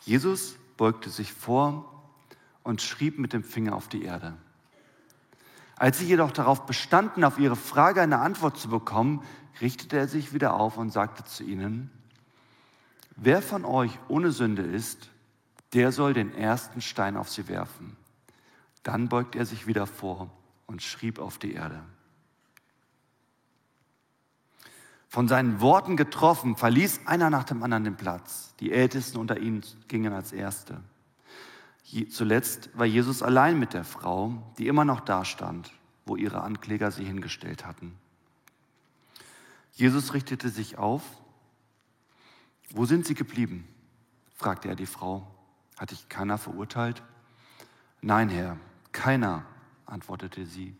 Jesus 0.05 0.55
beugte 0.77 1.09
sich 1.09 1.33
vor 1.33 2.03
und 2.63 2.81
schrieb 2.81 3.19
mit 3.19 3.33
dem 3.33 3.43
Finger 3.43 3.75
auf 3.75 3.87
die 3.87 4.03
Erde. 4.03 4.33
Als 5.77 5.99
sie 5.99 6.05
jedoch 6.05 6.31
darauf 6.31 6.65
bestanden, 6.65 7.23
auf 7.23 7.37
ihre 7.37 7.55
Frage 7.55 8.01
eine 8.01 8.19
Antwort 8.19 8.57
zu 8.57 8.69
bekommen, 8.69 9.23
richtete 9.61 9.97
er 9.97 10.07
sich 10.07 10.33
wieder 10.33 10.55
auf 10.55 10.77
und 10.77 10.91
sagte 10.91 11.23
zu 11.25 11.43
ihnen, 11.43 11.91
wer 13.15 13.41
von 13.41 13.65
euch 13.65 13.97
ohne 14.07 14.31
Sünde 14.31 14.63
ist, 14.63 15.09
der 15.73 15.91
soll 15.91 16.13
den 16.13 16.33
ersten 16.33 16.81
Stein 16.81 17.17
auf 17.17 17.29
sie 17.29 17.47
werfen. 17.47 17.97
Dann 18.83 19.09
beugt 19.09 19.35
er 19.35 19.45
sich 19.45 19.67
wieder 19.67 19.87
vor 19.87 20.29
und 20.67 20.81
schrieb 20.81 21.19
auf 21.19 21.37
die 21.37 21.53
Erde. 21.53 21.81
Von 25.09 25.27
seinen 25.27 25.61
Worten 25.61 25.97
getroffen, 25.97 26.55
verließ 26.55 27.01
einer 27.05 27.29
nach 27.29 27.45
dem 27.45 27.63
anderen 27.63 27.85
den 27.85 27.95
Platz. 27.95 28.53
Die 28.59 28.71
Ältesten 28.71 29.17
unter 29.17 29.39
ihnen 29.39 29.63
gingen 29.87 30.13
als 30.13 30.33
Erste. 30.33 30.81
Zuletzt 32.09 32.69
war 32.73 32.85
Jesus 32.85 33.21
allein 33.21 33.59
mit 33.59 33.73
der 33.73 33.83
Frau, 33.83 34.41
die 34.57 34.67
immer 34.67 34.85
noch 34.85 35.01
dastand, 35.01 35.71
wo 36.05 36.15
ihre 36.15 36.41
Ankläger 36.41 36.91
sie 36.91 37.05
hingestellt 37.05 37.65
hatten. 37.65 37.95
Jesus 39.73 40.13
richtete 40.13 40.49
sich 40.49 40.77
auf. 40.77 41.03
Wo 42.71 42.85
sind 42.85 43.05
sie 43.05 43.13
geblieben? 43.13 43.67
fragte 44.33 44.67
er 44.67 44.75
die 44.75 44.85
Frau. 44.85 45.27
Hat 45.77 45.91
dich 45.91 46.09
keiner 46.09 46.37
verurteilt? 46.37 47.03
Nein, 48.01 48.29
Herr, 48.29 48.57
keiner, 48.91 49.45
antwortete 49.85 50.45
sie. 50.45 50.75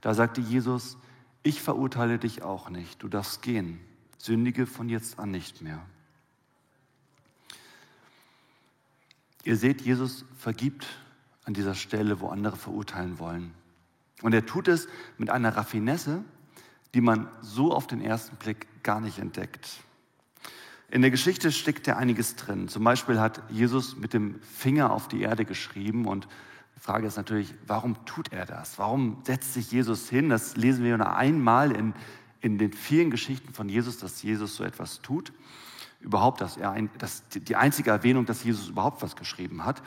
Da 0.00 0.14
sagte 0.14 0.40
Jesus, 0.40 0.96
ich 1.42 1.62
verurteile 1.62 2.18
dich 2.18 2.42
auch 2.42 2.70
nicht, 2.70 3.02
du 3.02 3.08
darfst 3.08 3.42
gehen, 3.42 3.80
sündige 4.18 4.66
von 4.66 4.88
jetzt 4.88 5.18
an 5.18 5.30
nicht 5.30 5.62
mehr. 5.62 5.80
Ihr 9.46 9.56
seht, 9.56 9.80
Jesus 9.80 10.24
vergibt 10.36 10.88
an 11.44 11.54
dieser 11.54 11.76
Stelle, 11.76 12.18
wo 12.18 12.26
andere 12.30 12.56
verurteilen 12.56 13.20
wollen. 13.20 13.54
Und 14.22 14.34
er 14.34 14.44
tut 14.44 14.66
es 14.66 14.88
mit 15.18 15.30
einer 15.30 15.56
Raffinesse, 15.56 16.24
die 16.94 17.00
man 17.00 17.28
so 17.42 17.72
auf 17.72 17.86
den 17.86 18.00
ersten 18.00 18.34
Blick 18.36 18.66
gar 18.82 19.00
nicht 19.00 19.20
entdeckt. 19.20 19.68
In 20.90 21.00
der 21.00 21.12
Geschichte 21.12 21.52
steckt 21.52 21.86
ja 21.86 21.96
einiges 21.96 22.34
drin. 22.34 22.66
Zum 22.66 22.82
Beispiel 22.82 23.20
hat 23.20 23.40
Jesus 23.48 23.96
mit 23.96 24.14
dem 24.14 24.40
Finger 24.42 24.90
auf 24.90 25.06
die 25.06 25.20
Erde 25.20 25.44
geschrieben 25.44 26.06
und 26.06 26.26
die 26.74 26.80
Frage 26.80 27.06
ist 27.06 27.16
natürlich, 27.16 27.54
warum 27.68 28.04
tut 28.04 28.32
er 28.32 28.46
das? 28.46 28.80
Warum 28.80 29.18
setzt 29.22 29.54
sich 29.54 29.70
Jesus 29.70 30.08
hin? 30.08 30.28
Das 30.28 30.56
lesen 30.56 30.82
wir 30.82 30.98
nur 30.98 31.14
einmal 31.14 31.70
in, 31.70 31.94
in 32.40 32.58
den 32.58 32.72
vielen 32.72 33.12
Geschichten 33.12 33.54
von 33.54 33.68
Jesus, 33.68 33.98
dass 33.98 34.24
Jesus 34.24 34.56
so 34.56 34.64
etwas 34.64 35.02
tut 35.02 35.32
überhaupt, 36.06 36.40
dass 36.40 36.56
er 36.56 36.70
ein, 36.70 36.88
dass 36.98 37.24
die 37.28 37.56
einzige 37.56 37.90
Erwähnung, 37.90 38.24
dass 38.24 38.44
Jesus 38.44 38.68
überhaupt 38.68 39.02
was 39.02 39.16
geschrieben 39.16 39.64
hat. 39.64 39.82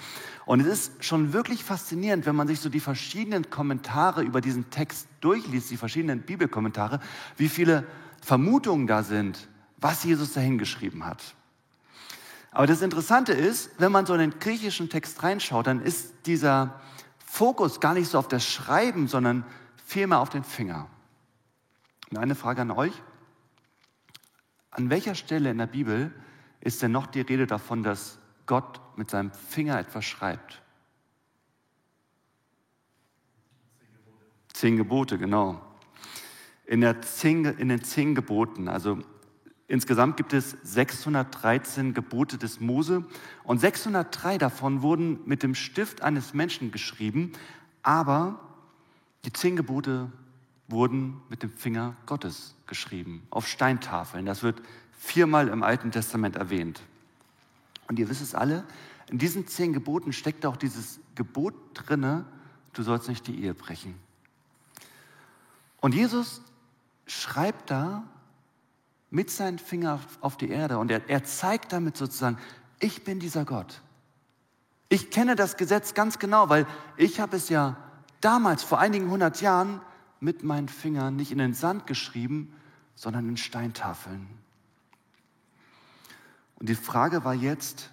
Und 0.45 0.59
es 0.59 0.67
ist 0.67 1.03
schon 1.03 1.33
wirklich 1.33 1.63
faszinierend, 1.63 2.25
wenn 2.25 2.35
man 2.35 2.47
sich 2.47 2.59
so 2.59 2.69
die 2.69 2.81
verschiedenen 2.81 3.49
Kommentare 3.49 4.21
über 4.21 4.41
diesen 4.41 4.69
Text 4.69 5.07
durchliest, 5.21 5.71
die 5.71 5.77
verschiedenen 5.77 6.21
Bibelkommentare, 6.21 6.99
wie 7.37 7.49
viele 7.49 7.87
Vermutungen 8.21 8.85
da 8.85 9.01
sind, 9.01 9.47
was 9.77 10.03
Jesus 10.03 10.33
dahin 10.33 10.57
geschrieben 10.57 11.05
hat. 11.05 11.35
Aber 12.51 12.67
das 12.67 12.81
Interessante 12.81 13.31
ist, 13.31 13.71
wenn 13.77 13.91
man 13.91 14.05
so 14.05 14.13
in 14.13 14.19
den 14.19 14.39
griechischen 14.39 14.89
Text 14.89 15.23
reinschaut, 15.23 15.67
dann 15.67 15.81
ist 15.81 16.13
dieser 16.25 16.81
Fokus 17.25 17.79
gar 17.79 17.93
nicht 17.93 18.09
so 18.09 18.19
auf 18.19 18.27
das 18.27 18.45
Schreiben, 18.45 19.07
sondern 19.07 19.45
vielmehr 19.85 20.19
auf 20.19 20.29
den 20.29 20.43
Finger. 20.43 20.87
Und 22.11 22.17
eine 22.17 22.35
Frage 22.35 22.61
an 22.61 22.71
euch. 22.71 22.93
An 24.71 24.89
welcher 24.89 25.15
Stelle 25.15 25.49
in 25.49 25.57
der 25.57 25.67
Bibel 25.67 26.13
ist 26.61 26.81
denn 26.81 26.91
noch 26.91 27.07
die 27.07 27.21
Rede 27.21 27.47
davon, 27.47 27.83
dass 27.83 28.19
Gott 28.45 28.79
mit 28.97 29.09
seinem 29.09 29.31
Finger 29.31 29.79
etwas 29.79 30.05
schreibt? 30.05 30.61
Zehn 34.53 34.77
Gebote, 34.77 35.17
genau. 35.17 35.61
In, 36.65 36.85
zehn, 37.01 37.45
in 37.45 37.69
den 37.69 37.83
zehn 37.83 38.13
Geboten, 38.13 38.67
also 38.67 38.99
insgesamt 39.67 40.17
gibt 40.17 40.33
es 40.33 40.57
613 40.63 41.93
Gebote 41.93 42.37
des 42.37 42.59
Mose 42.59 43.05
und 43.43 43.59
603 43.59 44.37
davon 44.37 44.81
wurden 44.81 45.19
mit 45.25 45.41
dem 45.41 45.55
Stift 45.55 46.01
eines 46.01 46.33
Menschen 46.33 46.71
geschrieben, 46.71 47.31
aber 47.81 48.39
die 49.25 49.33
zehn 49.33 49.55
Gebote 49.55 50.11
wurden 50.69 51.21
mit 51.29 51.43
dem 51.43 51.51
Finger 51.51 51.95
Gottes 52.05 52.55
geschrieben, 52.67 53.23
auf 53.29 53.47
Steintafeln. 53.47 54.25
Das 54.25 54.43
wird 54.43 54.61
viermal 54.97 55.47
im 55.47 55.63
Alten 55.63 55.91
Testament 55.91 56.35
erwähnt. 56.35 56.81
Und 57.87 57.99
ihr 57.99 58.07
wisst 58.09 58.21
es 58.21 58.35
alle, 58.35 58.63
in 59.09 59.17
diesen 59.17 59.47
zehn 59.47 59.73
Geboten 59.73 60.13
steckt 60.13 60.45
auch 60.45 60.55
dieses 60.55 60.99
Gebot 61.15 61.55
drinne, 61.73 62.25
du 62.73 62.83
sollst 62.83 63.09
nicht 63.09 63.25
die 63.25 63.43
Ehe 63.43 63.55
brechen. 63.55 63.95
Und 65.81 65.95
Jesus 65.95 66.41
schreibt 67.07 67.71
da 67.71 68.03
mit 69.09 69.31
seinen 69.31 69.57
Fingern 69.57 69.99
auf 70.21 70.37
die 70.37 70.49
Erde 70.49 70.77
und 70.77 70.91
er, 70.91 71.09
er 71.09 71.23
zeigt 71.23 71.73
damit 71.73 71.97
sozusagen, 71.97 72.37
ich 72.79 73.03
bin 73.03 73.19
dieser 73.19 73.45
Gott. 73.45 73.81
Ich 74.89 75.09
kenne 75.09 75.35
das 75.35 75.57
Gesetz 75.57 75.93
ganz 75.93 76.19
genau, 76.19 76.49
weil 76.49 76.67
ich 76.97 77.19
habe 77.19 77.37
es 77.37 77.49
ja 77.49 77.77
damals, 78.21 78.63
vor 78.63 78.79
einigen 78.79 79.09
hundert 79.09 79.41
Jahren, 79.41 79.81
mit 80.19 80.43
meinen 80.43 80.69
Fingern 80.69 81.15
nicht 81.15 81.31
in 81.31 81.37
den 81.37 81.53
Sand 81.53 81.87
geschrieben, 81.87 82.53
sondern 82.95 83.29
in 83.29 83.37
Steintafeln. 83.37 84.27
Und 86.55 86.67
die 86.67 86.75
Frage 86.75 87.23
war 87.23 87.33
jetzt, 87.33 87.89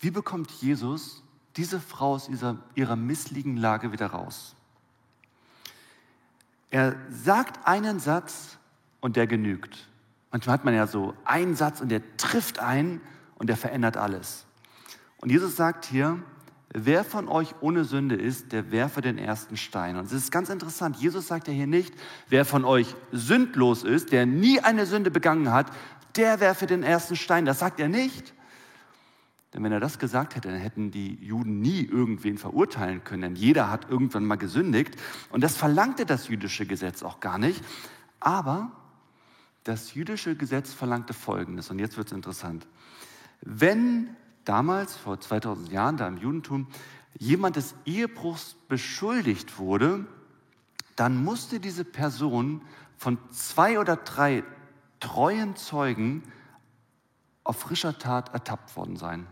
wie 0.00 0.10
bekommt 0.10 0.50
Jesus 0.50 1.22
diese 1.56 1.80
Frau 1.80 2.14
aus 2.14 2.28
ihrer, 2.28 2.58
ihrer 2.74 2.96
missliegen 2.96 3.56
Lage 3.56 3.92
wieder 3.92 4.08
raus? 4.08 4.54
Er 6.70 6.96
sagt 7.10 7.66
einen 7.66 8.00
Satz 8.00 8.58
und 9.00 9.16
der 9.16 9.26
genügt. 9.26 9.88
Manchmal 10.30 10.54
hat 10.54 10.64
man 10.64 10.74
ja 10.74 10.86
so 10.86 11.14
einen 11.24 11.54
Satz 11.54 11.80
und 11.80 11.90
der 11.90 12.16
trifft 12.16 12.58
ein 12.58 13.00
und 13.36 13.48
der 13.48 13.56
verändert 13.56 13.96
alles. 13.96 14.46
Und 15.18 15.30
Jesus 15.30 15.56
sagt 15.56 15.84
hier, 15.84 16.22
wer 16.74 17.04
von 17.04 17.28
euch 17.28 17.54
ohne 17.60 17.84
Sünde 17.84 18.16
ist, 18.16 18.52
der 18.52 18.70
werfe 18.70 19.02
den 19.02 19.18
ersten 19.18 19.56
Stein. 19.56 19.96
Und 19.96 20.06
es 20.06 20.12
ist 20.12 20.32
ganz 20.32 20.48
interessant, 20.48 20.96
Jesus 20.96 21.28
sagt 21.28 21.48
ja 21.48 21.54
hier 21.54 21.66
nicht, 21.66 21.94
wer 22.28 22.44
von 22.44 22.64
euch 22.64 22.94
sündlos 23.12 23.84
ist, 23.84 24.12
der 24.12 24.26
nie 24.26 24.60
eine 24.60 24.86
Sünde 24.86 25.10
begangen 25.10 25.52
hat, 25.52 25.70
der 26.16 26.40
werfe 26.40 26.66
den 26.66 26.82
ersten 26.82 27.16
Stein. 27.16 27.44
Das 27.44 27.58
sagt 27.58 27.78
er 27.78 27.88
nicht. 27.88 28.34
Denn 29.52 29.62
wenn 29.62 29.72
er 29.72 29.80
das 29.80 29.98
gesagt 29.98 30.34
hätte, 30.34 30.48
dann 30.48 30.58
hätten 30.58 30.90
die 30.90 31.14
Juden 31.16 31.60
nie 31.60 31.84
irgendwen 31.84 32.38
verurteilen 32.38 33.04
können. 33.04 33.22
Denn 33.22 33.36
jeder 33.36 33.70
hat 33.70 33.90
irgendwann 33.90 34.24
mal 34.24 34.36
gesündigt. 34.36 34.96
Und 35.28 35.42
das 35.44 35.56
verlangte 35.56 36.06
das 36.06 36.28
jüdische 36.28 36.64
Gesetz 36.64 37.02
auch 37.02 37.20
gar 37.20 37.36
nicht. 37.38 37.62
Aber 38.18 38.72
das 39.64 39.92
jüdische 39.92 40.36
Gesetz 40.36 40.72
verlangte 40.72 41.12
Folgendes. 41.12 41.70
Und 41.70 41.78
jetzt 41.78 41.98
wird 41.98 42.06
es 42.06 42.14
interessant. 42.14 42.66
Wenn 43.42 44.16
damals, 44.44 44.96
vor 44.96 45.20
2000 45.20 45.70
Jahren, 45.70 45.96
da 45.96 46.08
im 46.08 46.18
Judentum, 46.18 46.66
jemand 47.18 47.56
des 47.56 47.74
Ehebruchs 47.84 48.56
beschuldigt 48.68 49.58
wurde, 49.58 50.06
dann 50.96 51.22
musste 51.22 51.60
diese 51.60 51.84
Person 51.84 52.62
von 52.96 53.18
zwei 53.30 53.78
oder 53.78 53.96
drei 53.96 54.44
treuen 55.00 55.56
Zeugen 55.56 56.22
auf 57.44 57.58
frischer 57.58 57.98
Tat 57.98 58.32
ertappt 58.32 58.76
worden 58.76 58.96
sein. 58.96 59.26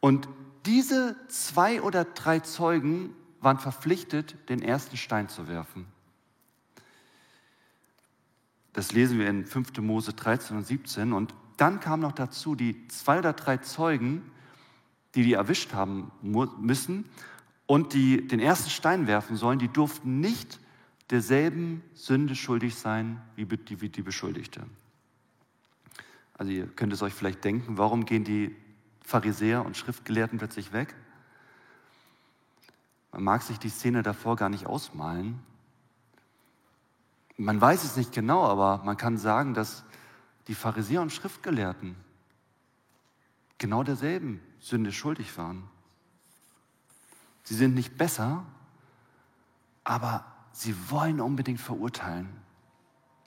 Und 0.00 0.28
diese 0.66 1.16
zwei 1.28 1.82
oder 1.82 2.04
drei 2.04 2.40
Zeugen 2.40 3.14
waren 3.40 3.58
verpflichtet, 3.58 4.48
den 4.48 4.62
ersten 4.62 4.96
Stein 4.96 5.28
zu 5.28 5.48
werfen. 5.48 5.86
Das 8.72 8.92
lesen 8.92 9.18
wir 9.18 9.28
in 9.28 9.46
5. 9.46 9.78
Mose 9.78 10.12
13 10.12 10.56
und 10.56 10.66
17. 10.66 11.12
Und 11.12 11.34
dann 11.56 11.80
kam 11.80 12.00
noch 12.00 12.12
dazu 12.12 12.54
die 12.54 12.88
zwei 12.88 13.18
oder 13.18 13.32
drei 13.32 13.58
Zeugen, 13.58 14.22
die 15.14 15.22
die 15.22 15.34
erwischt 15.34 15.72
haben 15.72 16.10
müssen 16.22 17.04
und 17.66 17.92
die 17.92 18.26
den 18.26 18.40
ersten 18.40 18.70
Stein 18.70 19.06
werfen 19.06 19.36
sollen, 19.36 19.58
die 19.58 19.68
durften 19.68 20.20
nicht 20.20 20.60
derselben 21.10 21.82
Sünde 21.94 22.34
schuldig 22.34 22.74
sein 22.74 23.20
wie 23.36 23.44
die, 23.44 23.80
wie 23.80 23.88
die 23.88 24.02
Beschuldigte. 24.02 24.62
Also 26.36 26.50
ihr 26.50 26.66
könnt 26.66 26.92
es 26.92 27.02
euch 27.02 27.14
vielleicht 27.14 27.44
denken, 27.44 27.78
warum 27.78 28.04
gehen 28.04 28.24
die 28.24 28.56
Pharisäer 29.04 29.64
und 29.64 29.76
Schriftgelehrten 29.76 30.38
plötzlich 30.38 30.72
weg? 30.72 30.94
Man 33.12 33.22
mag 33.22 33.42
sich 33.42 33.58
die 33.58 33.68
Szene 33.68 34.02
davor 34.02 34.34
gar 34.34 34.48
nicht 34.48 34.66
ausmalen. 34.66 35.38
Man 37.36 37.60
weiß 37.60 37.84
es 37.84 37.96
nicht 37.96 38.12
genau, 38.12 38.44
aber 38.44 38.82
man 38.84 38.96
kann 38.96 39.18
sagen, 39.18 39.54
dass 39.54 39.84
die 40.48 40.54
Pharisäer 40.54 41.02
und 41.02 41.12
Schriftgelehrten 41.12 41.96
genau 43.58 43.82
derselben 43.82 44.40
Sünde 44.60 44.92
schuldig 44.92 45.36
waren. 45.38 45.64
Sie 47.44 47.54
sind 47.54 47.74
nicht 47.74 47.96
besser, 47.96 48.44
aber 49.84 50.24
sie 50.52 50.74
wollen 50.90 51.20
unbedingt 51.20 51.60
verurteilen. 51.60 52.28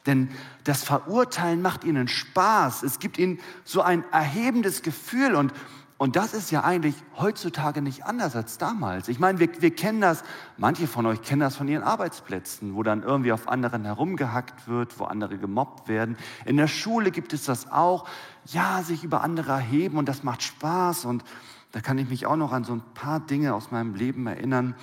Denn 0.05 0.31
das 0.63 0.83
Verurteilen 0.83 1.61
macht 1.61 1.83
ihnen 1.83 2.07
Spaß. 2.07 2.83
Es 2.83 2.99
gibt 2.99 3.17
ihnen 3.17 3.39
so 3.63 3.81
ein 3.81 4.09
erhebendes 4.11 4.81
Gefühl 4.81 5.35
und 5.35 5.53
Und 5.97 6.15
das 6.15 6.35
ist 6.35 6.51
ja 6.51 6.63
eigentlich 6.63 6.95
heutzutage 7.17 7.81
nicht 7.81 8.05
anders 8.05 8.35
als 8.35 8.59
damals. 8.59 9.07
Ich 9.07 9.19
meine, 9.19 9.39
wir, 9.39 9.49
wir 9.61 9.71
kennen 9.71 9.99
das, 9.99 10.23
manche 10.55 10.87
von 10.87 11.07
euch 11.07 11.23
kennen 11.23 11.39
das 11.39 11.55
von 11.55 11.67
ihren 11.67 11.81
Arbeitsplätzen, 11.81 12.75
wo 12.75 12.83
dann 12.83 13.01
irgendwie 13.01 13.31
auf 13.31 13.47
anderen 13.47 13.83
herumgehackt 13.83 14.67
wird, 14.67 14.99
wo 14.99 15.05
andere 15.05 15.39
gemobbt 15.39 15.87
werden. 15.87 16.15
In 16.45 16.57
der 16.57 16.67
Schule 16.67 17.09
gibt 17.09 17.33
es 17.33 17.45
das 17.45 17.71
auch. 17.71 18.07
Ja, 18.45 18.83
sich 18.83 19.03
über 19.03 19.21
andere 19.21 19.53
erheben 19.53 19.97
und 19.97 20.07
das 20.07 20.21
macht 20.21 20.43
Spaß. 20.43 21.05
Und 21.05 21.23
da 21.71 21.81
kann 21.81 21.97
ich 21.97 22.07
mich 22.07 22.27
auch 22.27 22.37
noch 22.37 22.51
an 22.51 22.63
so 22.63 22.73
ein 22.73 22.83
paar 22.93 23.19
Dinge 23.19 23.55
aus 23.55 23.71
meinem 23.71 23.95
Leben 23.95 24.27
erinnern, 24.27 24.75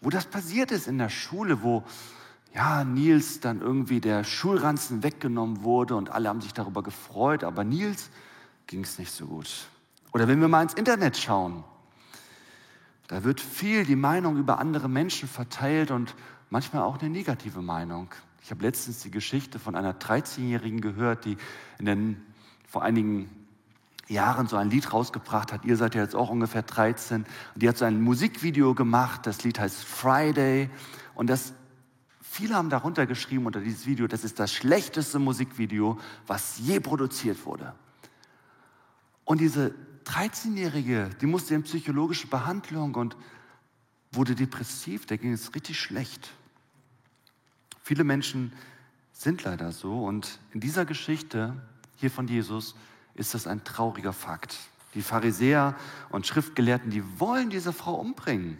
wo 0.00 0.10
das 0.10 0.26
passiert 0.26 0.72
ist 0.72 0.88
in 0.88 0.98
der 0.98 1.08
Schule, 1.08 1.62
wo 1.62 1.84
ja, 2.52 2.82
Nils 2.84 3.38
dann 3.38 3.60
irgendwie 3.60 4.00
der 4.00 4.24
Schulranzen 4.24 5.04
weggenommen 5.04 5.62
wurde 5.62 5.94
und 5.94 6.10
alle 6.10 6.28
haben 6.28 6.40
sich 6.40 6.52
darüber 6.52 6.82
gefreut, 6.82 7.44
aber 7.44 7.62
Nils 7.62 8.10
ging 8.66 8.82
es 8.82 8.98
nicht 8.98 9.12
so 9.12 9.26
gut. 9.26 9.68
Oder 10.12 10.28
wenn 10.28 10.40
wir 10.40 10.48
mal 10.48 10.62
ins 10.62 10.74
Internet 10.74 11.16
schauen, 11.16 11.64
da 13.08 13.24
wird 13.24 13.40
viel 13.40 13.84
die 13.84 13.96
Meinung 13.96 14.36
über 14.36 14.58
andere 14.58 14.88
Menschen 14.88 15.28
verteilt 15.28 15.90
und 15.90 16.14
manchmal 16.50 16.82
auch 16.82 17.00
eine 17.00 17.10
negative 17.10 17.60
Meinung. 17.60 18.08
Ich 18.42 18.50
habe 18.50 18.62
letztens 18.62 19.00
die 19.02 19.10
Geschichte 19.10 19.58
von 19.58 19.74
einer 19.74 19.92
13-Jährigen 19.92 20.80
gehört, 20.80 21.24
die 21.24 21.36
in 21.78 21.86
den, 21.86 22.22
vor 22.66 22.82
einigen 22.82 23.30
Jahren 24.08 24.46
so 24.46 24.56
ein 24.56 24.70
Lied 24.70 24.92
rausgebracht 24.92 25.52
hat. 25.52 25.64
Ihr 25.64 25.76
seid 25.76 25.94
ja 25.94 26.02
jetzt 26.02 26.14
auch 26.14 26.28
ungefähr 26.28 26.62
13. 26.62 27.24
Und 27.54 27.62
die 27.62 27.68
hat 27.68 27.78
so 27.78 27.84
ein 27.84 28.00
Musikvideo 28.00 28.74
gemacht. 28.74 29.26
Das 29.26 29.44
Lied 29.44 29.58
heißt 29.58 29.84
Friday. 29.84 30.70
Und 31.14 31.30
das, 31.30 31.54
viele 32.20 32.54
haben 32.54 32.68
darunter 32.68 33.06
geschrieben 33.06 33.46
unter 33.46 33.60
dieses 33.60 33.86
Video, 33.86 34.06
das 34.06 34.24
ist 34.24 34.38
das 34.38 34.52
schlechteste 34.52 35.18
Musikvideo, 35.18 35.98
was 36.26 36.58
je 36.58 36.80
produziert 36.80 37.44
wurde. 37.46 37.74
Und 39.24 39.40
diese 39.40 39.74
13-Jährige, 40.04 41.10
die 41.20 41.26
musste 41.26 41.54
in 41.54 41.62
psychologische 41.62 42.26
Behandlung 42.26 42.94
und 42.94 43.16
wurde 44.12 44.34
depressiv, 44.34 45.06
der 45.06 45.18
ging 45.18 45.32
es 45.32 45.54
richtig 45.54 45.78
schlecht. 45.80 46.32
Viele 47.82 48.04
Menschen 48.04 48.52
sind 49.12 49.44
leider 49.44 49.72
so 49.72 50.04
und 50.04 50.38
in 50.52 50.60
dieser 50.60 50.84
Geschichte 50.84 51.60
hier 51.96 52.10
von 52.10 52.28
Jesus 52.28 52.74
ist 53.14 53.34
das 53.34 53.46
ein 53.46 53.64
trauriger 53.64 54.12
Fakt. 54.12 54.58
Die 54.94 55.02
Pharisäer 55.02 55.74
und 56.10 56.26
Schriftgelehrten, 56.26 56.90
die 56.90 57.02
wollen 57.18 57.50
diese 57.50 57.72
Frau 57.72 57.94
umbringen. 57.94 58.58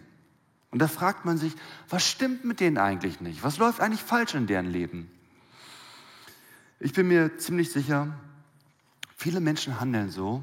Und 0.70 0.78
da 0.78 0.88
fragt 0.88 1.24
man 1.24 1.36
sich, 1.36 1.54
was 1.88 2.08
stimmt 2.08 2.44
mit 2.44 2.60
denen 2.60 2.78
eigentlich 2.78 3.20
nicht? 3.20 3.42
Was 3.42 3.58
läuft 3.58 3.80
eigentlich 3.80 4.02
falsch 4.02 4.34
in 4.34 4.46
deren 4.46 4.66
Leben? 4.70 5.10
Ich 6.80 6.94
bin 6.94 7.08
mir 7.08 7.36
ziemlich 7.36 7.70
sicher, 7.70 8.18
viele 9.14 9.40
Menschen 9.40 9.78
handeln 9.78 10.10
so, 10.10 10.42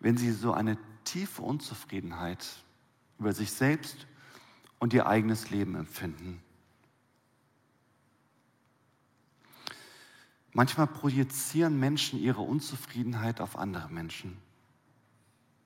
wenn 0.00 0.16
sie 0.16 0.32
so 0.32 0.52
eine 0.52 0.78
tiefe 1.04 1.42
Unzufriedenheit 1.42 2.46
über 3.18 3.32
sich 3.32 3.52
selbst 3.52 4.06
und 4.78 4.92
ihr 4.92 5.06
eigenes 5.06 5.50
Leben 5.50 5.74
empfinden. 5.74 6.42
Manchmal 10.52 10.86
projizieren 10.86 11.78
Menschen 11.78 12.18
ihre 12.18 12.40
Unzufriedenheit 12.40 13.40
auf 13.40 13.58
andere 13.58 13.88
Menschen. 13.88 14.36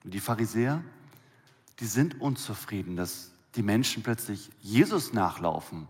Die 0.03 0.19
Pharisäer, 0.19 0.83
die 1.79 1.85
sind 1.85 2.19
unzufrieden, 2.21 2.95
dass 2.95 3.31
die 3.55 3.63
Menschen 3.63 4.03
plötzlich 4.03 4.49
Jesus 4.61 5.13
nachlaufen 5.13 5.87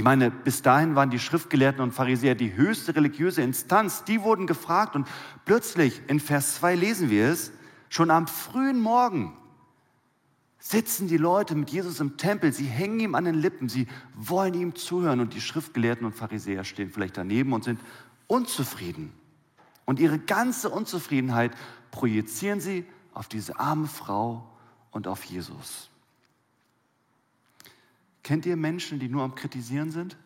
ich 0.00 0.04
meine, 0.04 0.30
bis 0.30 0.62
dahin 0.62 0.94
waren 0.94 1.10
die 1.10 1.18
Schriftgelehrten 1.18 1.82
und 1.82 1.92
Pharisäer 1.92 2.34
die 2.34 2.54
höchste 2.54 2.96
religiöse 2.96 3.42
Instanz. 3.42 4.02
Die 4.02 4.22
wurden 4.22 4.46
gefragt 4.46 4.96
und 4.96 5.06
plötzlich 5.44 6.00
in 6.06 6.20
Vers 6.20 6.54
2 6.54 6.74
lesen 6.74 7.10
wir 7.10 7.28
es, 7.28 7.52
schon 7.90 8.10
am 8.10 8.26
frühen 8.26 8.80
Morgen 8.80 9.36
sitzen 10.58 11.06
die 11.06 11.18
Leute 11.18 11.54
mit 11.54 11.68
Jesus 11.68 12.00
im 12.00 12.16
Tempel, 12.16 12.50
sie 12.50 12.64
hängen 12.64 12.98
ihm 12.98 13.14
an 13.14 13.26
den 13.26 13.34
Lippen, 13.34 13.68
sie 13.68 13.88
wollen 14.14 14.54
ihm 14.54 14.74
zuhören 14.74 15.20
und 15.20 15.34
die 15.34 15.40
Schriftgelehrten 15.42 16.06
und 16.06 16.14
Pharisäer 16.14 16.64
stehen 16.64 16.88
vielleicht 16.88 17.18
daneben 17.18 17.52
und 17.52 17.64
sind 17.64 17.78
unzufrieden. 18.26 19.12
Und 19.84 20.00
ihre 20.00 20.18
ganze 20.18 20.70
Unzufriedenheit 20.70 21.52
projizieren 21.90 22.60
sie 22.60 22.86
auf 23.12 23.28
diese 23.28 23.60
arme 23.60 23.86
Frau 23.86 24.48
und 24.92 25.06
auf 25.06 25.24
Jesus. 25.24 25.89
Kennt 28.22 28.46
ihr 28.46 28.56
Menschen, 28.56 28.98
die 28.98 29.08
nur 29.08 29.22
am 29.22 29.34
Kritisieren 29.34 29.90
sind? 29.90 30.16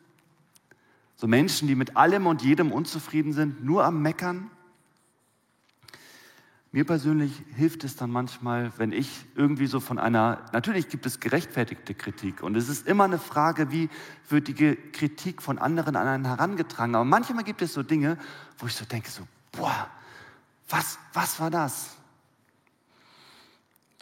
So 1.17 1.27
Menschen, 1.27 1.69
die 1.69 1.75
mit 1.75 1.97
allem 1.97 2.27
und 2.27 2.43
jedem 2.43 2.73
unzufrieden 2.73 3.33
sind, 3.33 3.65
nur 3.65 3.85
am 3.85 4.03
Meckern? 4.03 4.51
Mir 6.73 6.85
persönlich 6.85 7.31
hilft 7.55 7.85
es 7.85 7.95
dann 7.95 8.11
manchmal, 8.11 8.73
wenn 8.79 8.91
ich 8.91 9.09
irgendwie 9.37 9.69
so 9.69 9.79
von 9.79 9.97
einer, 9.97 10.45
natürlich 10.53 10.89
gibt 10.89 11.07
es 11.07 11.21
gerechtfertigte 11.21 11.95
Kritik 11.95 12.43
und 12.43 12.57
es 12.57 12.69
ist 12.69 12.89
immer 12.89 13.05
eine 13.05 13.21
Frage, 13.21 13.71
wie 13.71 13.89
wird 14.29 14.49
die 14.49 14.55
Kritik 14.55 15.41
von 15.41 15.59
anderen 15.59 15.95
an 15.95 16.09
einen 16.09 16.25
herangetragen. 16.25 16.97
Aber 16.97 17.05
manchmal 17.05 17.45
gibt 17.45 17.63
es 17.63 17.75
so 17.75 17.85
Dinge, 17.85 18.19
wo 18.59 18.67
ich 18.67 18.75
so 18.75 18.85
denke, 18.85 19.09
so, 19.09 19.23
boah, 19.53 19.89
was, 20.69 20.99
was 21.13 21.39
war 21.39 21.49
das? 21.49 21.97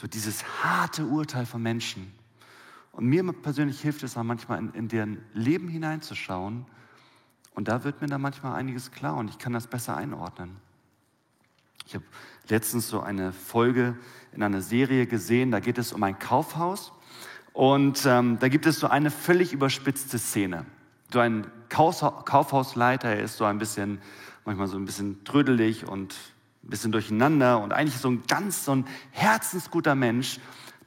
So 0.01 0.07
dieses 0.07 0.43
harte 0.65 1.05
Urteil 1.05 1.45
von 1.45 1.63
Menschen. 1.63 2.11
Und 2.93 3.07
mir 3.07 3.25
persönlich 3.33 3.81
hilft 3.81 4.03
es 4.03 4.17
auch 4.17 4.23
manchmal, 4.23 4.59
in, 4.59 4.71
in 4.75 4.89
deren 4.89 5.25
Leben 5.33 5.69
hineinzuschauen. 5.69 6.67
Und 7.55 7.69
da 7.69 7.85
wird 7.85 8.01
mir 8.01 8.07
dann 8.07 8.21
manchmal 8.21 8.55
einiges 8.55 8.93
klar 8.93 9.17
und 9.17 9.29
ich 9.29 9.39
kann 9.39 9.53
das 9.53 9.67
besser 9.67 9.97
einordnen. 9.97 10.57
Ich 11.87 11.95
habe 11.95 12.05
letztens 12.49 12.89
so 12.89 13.01
eine 13.01 13.33
Folge 13.33 13.97
in 14.33 14.43
einer 14.43 14.63
Serie 14.63 15.07
gesehen, 15.07 15.51
da 15.51 15.61
geht 15.61 15.79
es 15.79 15.93
um 15.93 16.03
ein 16.03 16.19
Kaufhaus 16.19 16.93
und 17.53 18.07
ähm, 18.07 18.39
da 18.39 18.49
gibt 18.49 18.67
es 18.67 18.81
so 18.81 18.87
eine 18.87 19.11
völlig 19.11 19.53
überspitzte 19.53 20.19
Szene. 20.19 20.65
So 21.13 21.19
ein 21.19 21.47
Kaufhausleiter, 21.69 23.09
er 23.09 23.23
ist 23.23 23.37
so 23.37 23.45
ein 23.45 23.59
bisschen, 23.59 24.01
manchmal 24.45 24.69
so 24.69 24.79
ein 24.79 24.87
bisschen 24.87 25.25
trödelig 25.25 25.87
und 25.87 26.15
ein 26.65 26.71
bisschen 26.71 26.93
durcheinander 26.93 27.61
und 27.61 27.73
eigentlich 27.73 27.99
so 27.99 28.09
ein 28.09 28.23
ganz 28.27 28.65
so 28.65 28.77
ein 28.77 28.87
herzensguter 29.11 29.95
Mensch, 29.95 30.39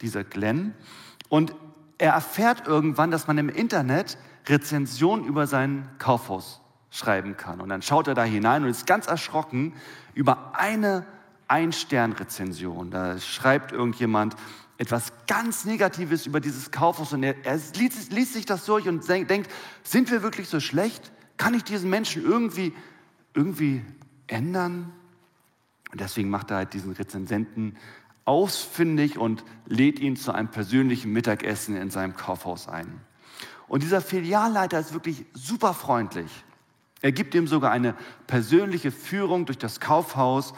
dieser 0.01 0.23
Glenn. 0.23 0.73
Und 1.29 1.53
er 1.97 2.13
erfährt 2.13 2.67
irgendwann, 2.67 3.11
dass 3.11 3.27
man 3.27 3.37
im 3.37 3.49
Internet 3.49 4.17
Rezensionen 4.47 5.25
über 5.25 5.47
sein 5.47 5.89
Kaufhaus 5.97 6.61
schreiben 6.91 7.35
kann. 7.37 7.61
Und 7.61 7.69
dann 7.69 7.81
schaut 7.81 8.07
er 8.07 8.13
da 8.13 8.23
hinein 8.23 8.63
und 8.63 8.69
ist 8.69 8.87
ganz 8.87 9.07
erschrocken 9.07 9.73
über 10.13 10.53
eine 10.57 11.05
Ein-Stern-Rezension. 11.47 12.91
Da 12.91 13.19
schreibt 13.19 13.71
irgendjemand 13.71 14.35
etwas 14.77 15.13
ganz 15.27 15.65
Negatives 15.65 16.25
über 16.25 16.39
dieses 16.39 16.71
Kaufhaus 16.71 17.13
und 17.13 17.23
er, 17.23 17.35
er 17.45 17.59
liest, 17.75 18.11
liest, 18.11 18.33
sich 18.33 18.45
das 18.45 18.65
durch 18.65 18.87
und 18.87 19.07
denkt, 19.07 19.49
sind 19.83 20.11
wir 20.11 20.21
wirklich 20.21 20.49
so 20.49 20.59
schlecht? 20.59 21.11
Kann 21.37 21.53
ich 21.53 21.63
diesen 21.63 21.89
Menschen 21.89 22.23
irgendwie, 22.23 22.73
irgendwie 23.33 23.83
ändern? 24.27 24.91
Und 25.91 26.01
deswegen 26.01 26.29
macht 26.29 26.51
er 26.51 26.57
halt 26.57 26.73
diesen 26.73 26.91
Rezensenten 26.91 27.77
ausfindig 28.25 29.17
und 29.17 29.43
lädt 29.67 29.99
ihn 29.99 30.15
zu 30.15 30.31
einem 30.31 30.49
persönlichen 30.49 31.13
Mittagessen 31.13 31.75
in 31.75 31.89
seinem 31.91 32.15
Kaufhaus 32.15 32.67
ein. 32.67 33.01
Und 33.67 33.83
dieser 33.83 34.01
Filialleiter 34.01 34.79
ist 34.79 34.93
wirklich 34.93 35.25
super 35.33 35.73
freundlich. 35.73 36.31
Er 37.01 37.11
gibt 37.11 37.35
ihm 37.35 37.47
sogar 37.47 37.71
eine 37.71 37.95
persönliche 38.27 38.91
Führung 38.91 39.45
durch 39.45 39.57
das 39.57 39.79
Kaufhaus. 39.79 40.53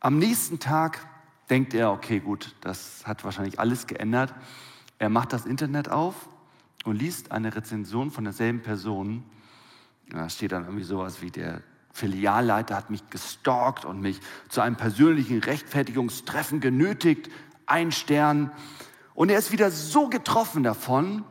Am 0.00 0.18
nächsten 0.18 0.58
Tag 0.58 1.06
denkt 1.50 1.74
er, 1.74 1.92
okay, 1.92 2.20
gut, 2.20 2.54
das 2.60 3.02
hat 3.04 3.24
wahrscheinlich 3.24 3.58
alles 3.58 3.86
geändert. 3.86 4.34
Er 4.98 5.08
macht 5.08 5.32
das 5.32 5.44
Internet 5.44 5.88
auf 5.88 6.28
und 6.84 6.96
liest 6.96 7.32
eine 7.32 7.54
Rezension 7.54 8.10
von 8.10 8.24
derselben 8.24 8.62
Person. 8.62 9.24
Da 10.08 10.28
steht 10.28 10.52
dann 10.52 10.64
irgendwie 10.64 10.84
sowas 10.84 11.22
wie 11.22 11.30
der 11.30 11.62
Filialleiter 11.92 12.76
hat 12.76 12.90
mich 12.90 13.08
gestalkt 13.10 13.84
und 13.84 14.00
mich 14.00 14.20
zu 14.48 14.60
einem 14.60 14.76
persönlichen 14.76 15.40
Rechtfertigungstreffen 15.40 16.60
genötigt. 16.60 17.30
Ein 17.66 17.92
Stern. 17.92 18.50
Und 19.14 19.30
er 19.30 19.38
ist 19.38 19.52
wieder 19.52 19.70
so 19.70 20.08
getroffen 20.08 20.62
davon 20.62 21.24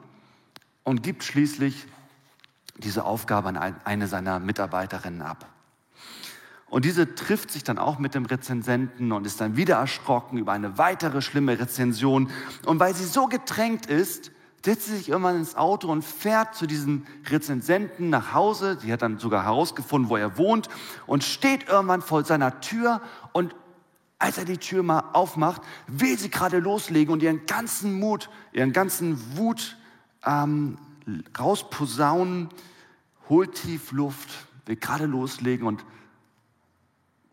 und 0.83 1.03
gibt 1.03 1.23
schließlich 1.23 1.87
diese 2.77 3.05
Aufgabe 3.05 3.49
an 3.49 3.75
eine 3.83 4.07
seiner 4.07 4.39
Mitarbeiterinnen 4.39 5.21
ab. 5.21 5.47
Und 6.67 6.85
diese 6.85 7.15
trifft 7.15 7.51
sich 7.51 7.65
dann 7.65 7.77
auch 7.77 7.99
mit 7.99 8.15
dem 8.15 8.25
Rezensenten 8.25 9.11
und 9.11 9.27
ist 9.27 9.41
dann 9.41 9.57
wieder 9.57 9.75
erschrocken 9.75 10.37
über 10.37 10.53
eine 10.53 10.77
weitere 10.77 11.21
schlimme 11.21 11.59
Rezension. 11.59 12.29
Und 12.65 12.79
weil 12.79 12.95
sie 12.95 13.03
so 13.03 13.27
getränkt 13.27 13.87
ist, 13.87 14.31
setzt 14.63 14.87
sich 14.87 15.09
irgendwann 15.09 15.37
ins 15.37 15.55
Auto 15.55 15.91
und 15.91 16.03
fährt 16.03 16.55
zu 16.55 16.67
diesem 16.67 17.05
Rezensenten 17.29 18.09
nach 18.09 18.33
Hause. 18.33 18.77
Sie 18.79 18.91
hat 18.93 19.01
dann 19.01 19.17
sogar 19.17 19.43
herausgefunden, 19.43 20.09
wo 20.09 20.17
er 20.17 20.37
wohnt 20.37 20.69
und 21.07 21.23
steht 21.23 21.67
irgendwann 21.67 22.01
vor 22.01 22.23
seiner 22.23 22.61
Tür 22.61 23.01
und 23.33 23.55
als 24.19 24.37
er 24.37 24.45
die 24.45 24.59
Tür 24.59 24.83
mal 24.83 24.99
aufmacht, 25.13 25.63
will 25.87 26.17
sie 26.17 26.29
gerade 26.29 26.59
loslegen 26.59 27.11
und 27.11 27.23
ihren 27.23 27.47
ganzen 27.47 27.99
Mut, 27.99 28.29
ihren 28.53 28.71
ganzen 28.71 29.35
Wut 29.35 29.77
ähm, 30.23 30.77
rausposaunen, 31.39 32.49
holt 33.29 33.55
tief 33.55 33.91
Luft, 33.91 34.29
will 34.67 34.75
gerade 34.75 35.07
loslegen 35.07 35.65
und 35.65 35.83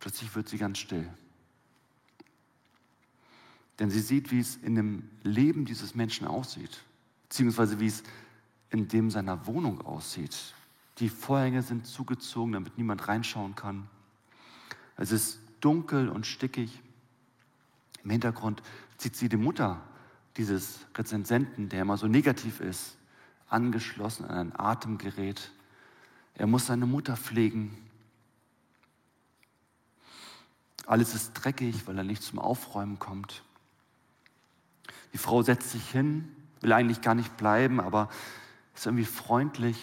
plötzlich 0.01 0.35
wird 0.35 0.49
sie 0.49 0.57
ganz 0.57 0.79
still. 0.79 1.07
Denn 3.79 3.91
sie 3.91 4.01
sieht, 4.01 4.31
wie 4.31 4.41
es 4.41 4.57
in 4.57 4.75
dem 4.75 5.11
Leben 5.23 5.67
dieses 5.67 5.95
Menschen 5.95 6.27
aussieht, 6.27 6.83
beziehungsweise 7.29 7.79
wie 7.81 7.87
es 7.87 8.03
in 8.71 8.89
dem 8.89 9.11
seiner 9.11 9.47
Wohnung 9.47 9.83
aussieht. 9.83 10.55
Die 10.99 11.09
Vorhänge 11.09 11.63
sind 11.63 11.87
zugezogen, 11.87 12.53
damit 12.53 12.77
niemand 12.77 13.07
reinschauen 13.07 13.55
kann. 13.55 13.89
Es 14.97 15.13
ist 15.13 15.41
dunkel 15.61 16.09
und 16.09 16.27
stickig. 16.27 16.81
Im 18.03 18.11
Hintergrund 18.11 18.63
sieht 18.97 19.17
sie 19.17 19.29
die 19.29 19.37
Mutter 19.37 19.81
dieses 20.37 20.81
Rezensenten, 20.97 21.69
der 21.69 21.83
immer 21.83 21.97
so 21.97 22.07
negativ 22.07 22.61
ist, 22.61 22.97
angeschlossen 23.49 24.25
an 24.25 24.53
ein 24.53 24.59
Atemgerät. 24.61 25.51
Er 26.35 26.47
muss 26.47 26.67
seine 26.67 26.87
Mutter 26.87 27.17
pflegen. 27.17 27.77
Alles 30.87 31.15
ist 31.15 31.35
dreckig, 31.35 31.87
weil 31.87 31.99
er 31.99 32.05
nicht 32.05 32.23
zum 32.23 32.39
Aufräumen 32.39 32.99
kommt. 32.99 33.43
Die 35.13 35.19
Frau 35.19 35.43
setzt 35.43 35.71
sich 35.71 35.91
hin, 35.91 36.35
will 36.61 36.73
eigentlich 36.73 37.01
gar 37.01 37.15
nicht 37.15 37.37
bleiben, 37.37 37.81
aber 37.81 38.09
ist 38.75 38.87
irgendwie 38.87 39.05
freundlich, 39.05 39.77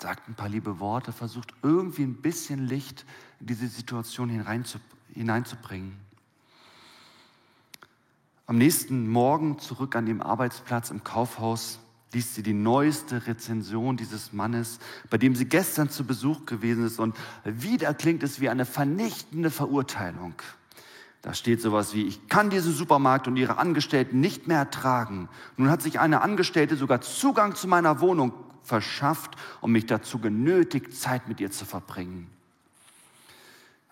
sagt 0.00 0.28
ein 0.28 0.34
paar 0.34 0.48
liebe 0.48 0.78
Worte, 0.78 1.12
versucht 1.12 1.52
irgendwie 1.62 2.02
ein 2.02 2.20
bisschen 2.20 2.66
Licht 2.66 3.04
in 3.40 3.46
diese 3.46 3.66
Situation 3.66 4.28
hineinzubringen. 4.28 5.96
Am 8.46 8.58
nächsten 8.58 9.08
Morgen 9.08 9.58
zurück 9.58 9.96
an 9.96 10.06
dem 10.06 10.22
Arbeitsplatz 10.22 10.90
im 10.90 11.02
Kaufhaus 11.02 11.80
liest 12.12 12.34
sie 12.34 12.42
die 12.42 12.54
neueste 12.54 13.26
Rezension 13.26 13.96
dieses 13.96 14.32
Mannes, 14.32 14.78
bei 15.10 15.18
dem 15.18 15.34
sie 15.34 15.46
gestern 15.46 15.90
zu 15.90 16.06
Besuch 16.06 16.46
gewesen 16.46 16.86
ist 16.86 17.00
und 17.00 17.16
wieder 17.44 17.92
klingt 17.92 18.22
es 18.22 18.40
wie 18.40 18.48
eine 18.48 18.64
vernichtende 18.64 19.50
Verurteilung. 19.50 20.34
Da 21.26 21.34
steht 21.34 21.60
sowas 21.60 21.92
wie, 21.92 22.04
ich 22.04 22.28
kann 22.28 22.50
diesen 22.50 22.72
Supermarkt 22.72 23.26
und 23.26 23.36
ihre 23.36 23.58
Angestellten 23.58 24.20
nicht 24.20 24.46
mehr 24.46 24.58
ertragen. 24.58 25.28
Nun 25.56 25.70
hat 25.70 25.82
sich 25.82 25.98
eine 25.98 26.20
Angestellte 26.20 26.76
sogar 26.76 27.00
Zugang 27.00 27.56
zu 27.56 27.66
meiner 27.66 27.98
Wohnung 27.98 28.32
verschafft 28.62 29.34
und 29.60 29.72
mich 29.72 29.86
dazu 29.86 30.20
genötigt, 30.20 30.94
Zeit 30.94 31.26
mit 31.26 31.40
ihr 31.40 31.50
zu 31.50 31.64
verbringen. 31.64 32.30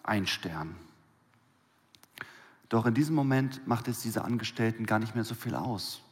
Ein 0.05 0.29
Stern. 0.29 0.77
Doch 2.69 2.87
in 2.87 2.95
diesem 2.95 3.17
Moment 3.17 3.67
macht 3.67 3.89
es 3.89 3.99
diese 4.01 4.23
Angestellten 4.23 4.87
gar 4.87 5.01
nicht 5.01 5.17
mehr 5.17 5.25
so 5.25 5.35
viel 5.35 5.57
aus. 5.57 6.03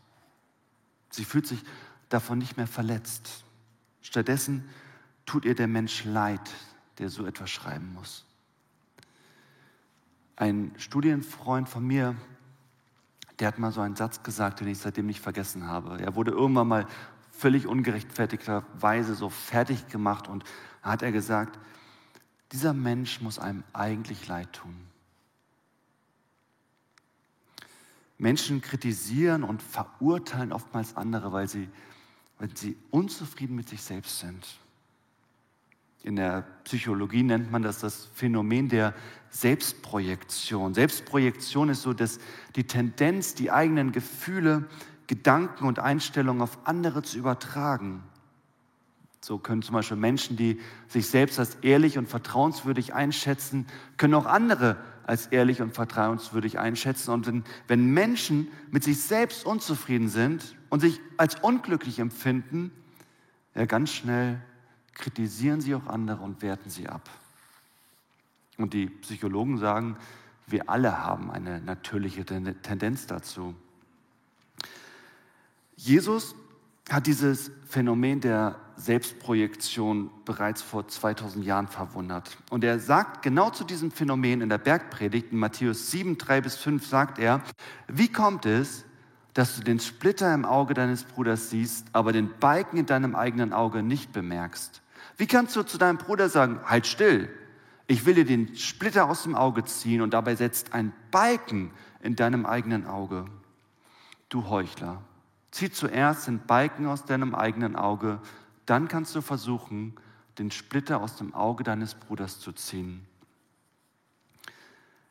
Sie 1.11 1.25
fühlt 1.25 1.47
sich 1.47 1.63
davon 2.09 2.39
nicht 2.39 2.57
mehr 2.57 2.67
verletzt. 2.67 3.45
Stattdessen 4.01 4.69
tut 5.25 5.45
ihr 5.45 5.55
der 5.55 5.69
Mensch 5.69 6.05
leid, 6.05 6.51
der 6.99 7.11
so 7.11 7.25
etwas 7.27 7.49
schreiben 7.49 7.95
muss. 7.95 8.25
Ein 10.37 10.73
Studienfreund 10.77 11.69
von 11.69 11.87
mir, 11.87 12.17
der 13.39 13.49
hat 13.49 13.59
mal 13.59 13.73
so 13.73 13.81
einen 13.81 13.97
Satz 13.97 14.23
gesagt, 14.23 14.61
den 14.61 14.69
ich 14.69 14.79
seitdem 14.79 15.07
nicht 15.07 15.21
vergessen 15.21 15.67
habe. 15.67 16.01
Er 16.01 16.15
wurde 16.15 16.31
irgendwann 16.31 16.69
mal 16.69 16.87
völlig 17.31 17.67
ungerechtfertigterweise 17.67 19.15
so 19.15 19.29
fertig 19.29 19.89
gemacht 19.89 20.29
und 20.29 20.45
hat 20.83 21.03
er 21.03 21.13
gesagt, 21.13 21.59
dieser 22.53 22.73
Mensch 22.73 23.21
muss 23.21 23.39
einem 23.39 23.65
eigentlich 23.73 24.29
leid 24.29 24.53
tun. 24.53 24.77
Menschen 28.19 28.61
kritisieren 28.61 29.43
und 29.43 29.63
verurteilen 29.63 30.53
oftmals 30.53 30.97
andere, 30.97 31.33
weil 31.33 31.49
sie, 31.49 31.69
weil 32.39 32.57
sie 32.57 32.77
unzufrieden 32.91 33.57
mit 33.57 33.69
sich 33.69 33.83
selbst 33.83 34.21
sind. 34.21 34.47
In 36.05 36.17
der 36.17 36.45
Psychologie 36.65 37.23
nennt 37.23 37.53
man 37.53 37.63
das 37.63 37.79
das 37.79 38.09
Phänomen 38.15 38.69
der 38.69 38.95
Selbstprojektion. 39.31 40.75
Selbstprojektion 40.75 41.69
ist 41.69 41.83
so 41.83 41.93
dass 41.93 42.19
die 42.57 42.65
Tendenz, 42.65 43.35
die 43.35 43.51
eigenen 43.51 43.93
Gefühle, 43.93 44.69
Gedanken 45.07 45.65
und 45.67 45.79
Einstellungen 45.79 46.43
auf 46.43 46.59
andere 46.67 47.03
zu 47.03 47.19
übertragen. 47.19 48.03
So 49.21 49.39
können 49.39 49.63
zum 49.63 49.75
Beispiel 49.75 49.97
Menschen, 49.97 50.37
die 50.37 50.61
sich 50.89 51.07
selbst 51.07 51.39
als 51.39 51.55
ehrlich 51.63 51.97
und 51.97 52.09
vertrauenswürdig 52.09 52.95
einschätzen, 52.95 53.67
können 53.97 54.15
auch 54.15 54.27
andere 54.27 54.77
als 55.05 55.29
ehrlich 55.29 55.63
und 55.63 55.75
vertrauenswürdig 55.75 56.59
einschätzen. 56.59 57.13
Und 57.13 57.27
wenn, 57.29 57.45
wenn 57.69 57.91
Menschen 57.93 58.49
mit 58.73 58.83
sich 58.83 59.01
selbst 59.01 59.47
unzufrieden 59.47 60.09
sind 60.09 60.57
und 60.71 60.81
sich 60.81 61.01
als 61.17 61.37
unglücklich 61.37 62.01
empfinden, 62.01 62.73
ja, 63.55 63.67
ganz 63.67 63.93
schnell 63.93 64.41
kritisieren 64.95 65.61
sie 65.61 65.75
auch 65.75 65.87
andere 65.87 66.23
und 66.23 66.43
werten 66.43 66.71
sie 66.71 66.89
ab. 66.89 67.09
Und 68.59 68.75
die 68.75 68.87
Psychologen 68.87 69.59
sagen, 69.59 69.97
wir 70.47 70.69
alle 70.69 70.99
haben 70.99 71.31
eine 71.31 71.61
natürliche 71.61 72.25
Tendenz 72.25 73.07
dazu. 73.07 73.55
Jesus 75.77 76.35
hat 76.91 77.07
dieses 77.07 77.51
Phänomen 77.67 78.21
der 78.21 78.57
Selbstprojektion 78.77 80.11
bereits 80.25 80.63
vor 80.63 80.89
2000 80.89 81.45
Jahren 81.45 81.69
verwundert. 81.69 82.37
Und 82.51 82.65
er 82.65 82.79
sagt 82.79 83.23
genau 83.23 83.51
zu 83.51 83.65
diesem 83.65 83.91
Phänomen 83.91 84.41
in 84.41 84.49
der 84.49 84.59
Bergpredigt, 84.59 85.33
in 85.33 85.39
Matthäus 85.39 85.91
7, 85.91 86.19
3 86.19 86.41
bis 86.41 86.57
5, 86.57 86.87
sagt 86.87 87.19
er, 87.19 87.43
wie 87.89 88.09
kommt 88.09 88.47
es, 88.47 88.85
dass 89.35 89.57
du 89.57 89.63
den 89.63 89.81
Splitter 89.81 90.35
im 90.35 90.45
Auge 90.45 90.75
deines 90.75 91.05
Bruders 91.05 91.51
siehst, 91.51 91.87
aber 91.93 92.13
den 92.13 92.31
Balken 92.39 92.77
in 92.77 92.87
deinem 92.87 93.15
eigenen 93.15 93.53
Auge 93.53 93.83
nicht 93.83 94.13
bemerkst? 94.13 94.83
Wie 95.17 95.27
kannst 95.27 95.57
du 95.57 95.63
zu 95.63 95.79
deinem 95.79 95.99
Bruder 95.99 96.29
sagen, 96.29 96.61
halt 96.65 96.87
still, 96.87 97.29
ich 97.87 98.07
will 98.07 98.15
dir 98.15 98.25
den 98.25 98.57
Splitter 98.57 99.09
aus 99.09 99.23
dem 99.25 99.35
Auge 99.35 99.65
ziehen 99.65 100.03
und 100.03 100.15
dabei 100.15 100.35
setzt 100.35 100.73
ein 100.73 100.93
Balken 101.11 101.71
in 102.01 102.17
deinem 102.17 102.47
eigenen 102.47 102.87
Auge? 102.87 103.25
Du 104.29 104.49
Heuchler, 104.49 105.03
zieh 105.51 105.71
zuerst 105.71 106.27
den 106.27 106.41
Balken 106.47 106.87
aus 106.87 107.05
deinem 107.05 107.35
eigenen 107.35 107.77
Auge, 107.77 108.21
dann 108.67 108.89
kannst 108.89 109.15
du 109.15 109.21
versuchen, 109.21 109.95
den 110.39 110.51
Splitter 110.51 111.01
aus 111.01 111.17
dem 111.17 111.35
Auge 111.35 111.65
deines 111.65 111.95
Bruders 111.95 112.41
zu 112.41 112.53
ziehen. 112.53 113.07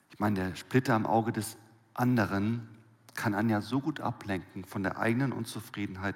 Ich 0.09 0.19
meine, 0.19 0.35
der 0.35 0.55
Splitter 0.55 0.95
am 0.95 1.05
Auge 1.05 1.31
des 1.31 1.57
anderen 1.93 2.67
kann 3.15 3.33
einen 3.33 3.49
ja 3.49 3.61
so 3.61 3.79
gut 3.79 3.99
ablenken 3.99 4.65
von 4.65 4.83
der 4.83 4.97
eigenen 4.97 5.31
Unzufriedenheit 5.31 6.15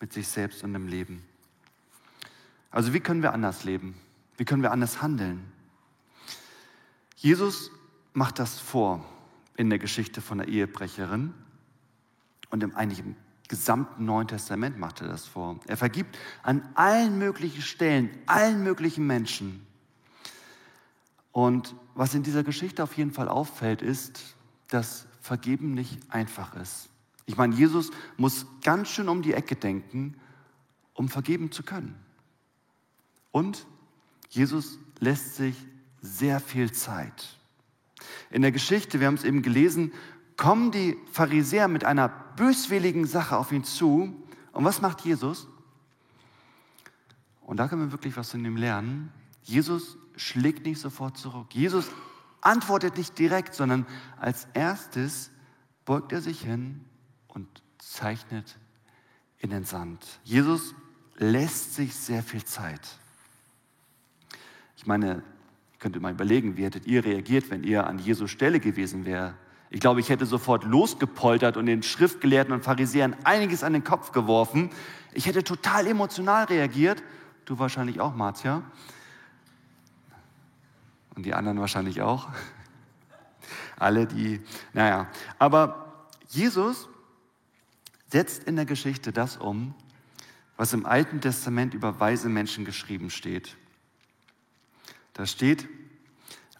mit 0.00 0.12
sich 0.12 0.28
selbst 0.28 0.62
und 0.62 0.72
dem 0.72 0.86
Leben. 0.88 1.22
Also 2.70 2.92
wie 2.92 3.00
können 3.00 3.22
wir 3.22 3.32
anders 3.32 3.64
leben? 3.64 3.94
Wie 4.36 4.44
können 4.44 4.62
wir 4.62 4.72
anders 4.72 5.00
handeln? 5.00 5.50
Jesus 7.16 7.70
macht 8.12 8.38
das 8.38 8.58
vor 8.58 9.04
in 9.56 9.70
der 9.70 9.78
Geschichte 9.78 10.20
von 10.20 10.38
der 10.38 10.48
Ehebrecherin 10.48 11.32
und 12.50 12.62
im, 12.62 12.76
eigentlich 12.76 13.00
im 13.00 13.16
gesamten 13.48 14.04
Neuen 14.04 14.28
Testament 14.28 14.78
macht 14.78 15.00
er 15.00 15.08
das 15.08 15.26
vor. 15.26 15.60
Er 15.66 15.76
vergibt 15.76 16.18
an 16.42 16.68
allen 16.74 17.18
möglichen 17.18 17.62
Stellen, 17.62 18.10
allen 18.26 18.62
möglichen 18.62 19.06
Menschen. 19.06 19.66
Und 21.32 21.74
was 21.94 22.14
in 22.14 22.22
dieser 22.22 22.42
Geschichte 22.42 22.82
auf 22.82 22.96
jeden 22.96 23.12
Fall 23.12 23.28
auffällt, 23.28 23.82
ist, 23.82 24.36
dass 24.68 25.06
Vergeben 25.26 25.74
nicht 25.74 25.98
einfach 26.08 26.54
ist. 26.54 26.88
Ich 27.24 27.36
meine, 27.36 27.56
Jesus 27.56 27.90
muss 28.16 28.46
ganz 28.62 28.88
schön 28.88 29.08
um 29.08 29.22
die 29.22 29.34
Ecke 29.34 29.56
denken, 29.56 30.14
um 30.94 31.08
vergeben 31.08 31.50
zu 31.50 31.64
können. 31.64 31.96
Und 33.32 33.66
Jesus 34.30 34.78
lässt 35.00 35.34
sich 35.34 35.56
sehr 36.00 36.38
viel 36.38 36.70
Zeit. 36.70 37.36
In 38.30 38.42
der 38.42 38.52
Geschichte, 38.52 39.00
wir 39.00 39.08
haben 39.08 39.16
es 39.16 39.24
eben 39.24 39.42
gelesen, 39.42 39.92
kommen 40.36 40.70
die 40.70 40.96
Pharisäer 41.10 41.66
mit 41.66 41.84
einer 41.84 42.08
böswilligen 42.08 43.04
Sache 43.04 43.36
auf 43.36 43.50
ihn 43.50 43.64
zu. 43.64 44.14
Und 44.52 44.64
was 44.64 44.80
macht 44.80 45.00
Jesus? 45.00 45.48
Und 47.40 47.56
da 47.56 47.66
können 47.66 47.82
wir 47.82 47.92
wirklich 47.92 48.16
was 48.16 48.30
von 48.30 48.44
ihm 48.44 48.56
lernen. 48.56 49.12
Jesus 49.42 49.98
schlägt 50.14 50.66
nicht 50.66 50.80
sofort 50.80 51.18
zurück. 51.18 51.52
Jesus 51.52 51.90
antwortet 52.46 52.96
nicht 52.96 53.18
direkt, 53.18 53.54
sondern 53.54 53.86
als 54.18 54.48
erstes 54.54 55.30
beugt 55.84 56.12
er 56.12 56.20
sich 56.20 56.40
hin 56.40 56.84
und 57.28 57.48
zeichnet 57.78 58.58
in 59.38 59.50
den 59.50 59.64
Sand. 59.64 60.20
Jesus 60.24 60.74
lässt 61.16 61.74
sich 61.74 61.94
sehr 61.94 62.22
viel 62.22 62.44
Zeit. 62.44 62.80
Ich 64.76 64.86
meine, 64.86 65.22
könnt 65.78 65.96
ihr 65.96 66.02
mal 66.02 66.12
überlegen, 66.12 66.56
wie 66.56 66.64
hättet 66.64 66.86
ihr 66.86 67.04
reagiert, 67.04 67.50
wenn 67.50 67.64
ihr 67.64 67.86
an 67.86 67.98
Jesu 67.98 68.26
Stelle 68.26 68.60
gewesen 68.60 69.04
wärt? 69.04 69.34
Ich 69.68 69.80
glaube, 69.80 70.00
ich 70.00 70.08
hätte 70.08 70.26
sofort 70.26 70.64
losgepoltert 70.64 71.56
und 71.56 71.66
den 71.66 71.82
Schriftgelehrten 71.82 72.54
und 72.54 72.62
Pharisäern 72.62 73.16
einiges 73.24 73.64
an 73.64 73.72
den 73.72 73.82
Kopf 73.82 74.12
geworfen. 74.12 74.70
Ich 75.12 75.26
hätte 75.26 75.42
total 75.42 75.88
emotional 75.88 76.44
reagiert. 76.44 77.02
Du 77.44 77.58
wahrscheinlich 77.58 78.00
auch, 78.00 78.14
Marzia. 78.14 78.62
Und 81.16 81.24
die 81.24 81.34
anderen 81.34 81.58
wahrscheinlich 81.58 82.02
auch. 82.02 82.28
Alle, 83.76 84.06
die, 84.06 84.40
naja. 84.72 85.08
Aber 85.38 86.08
Jesus 86.28 86.88
setzt 88.08 88.44
in 88.44 88.56
der 88.56 88.66
Geschichte 88.66 89.12
das 89.12 89.36
um, 89.36 89.74
was 90.56 90.72
im 90.72 90.86
Alten 90.86 91.20
Testament 91.20 91.74
über 91.74 91.98
weise 92.00 92.28
Menschen 92.28 92.64
geschrieben 92.64 93.10
steht. 93.10 93.56
Da 95.14 95.26
steht, 95.26 95.68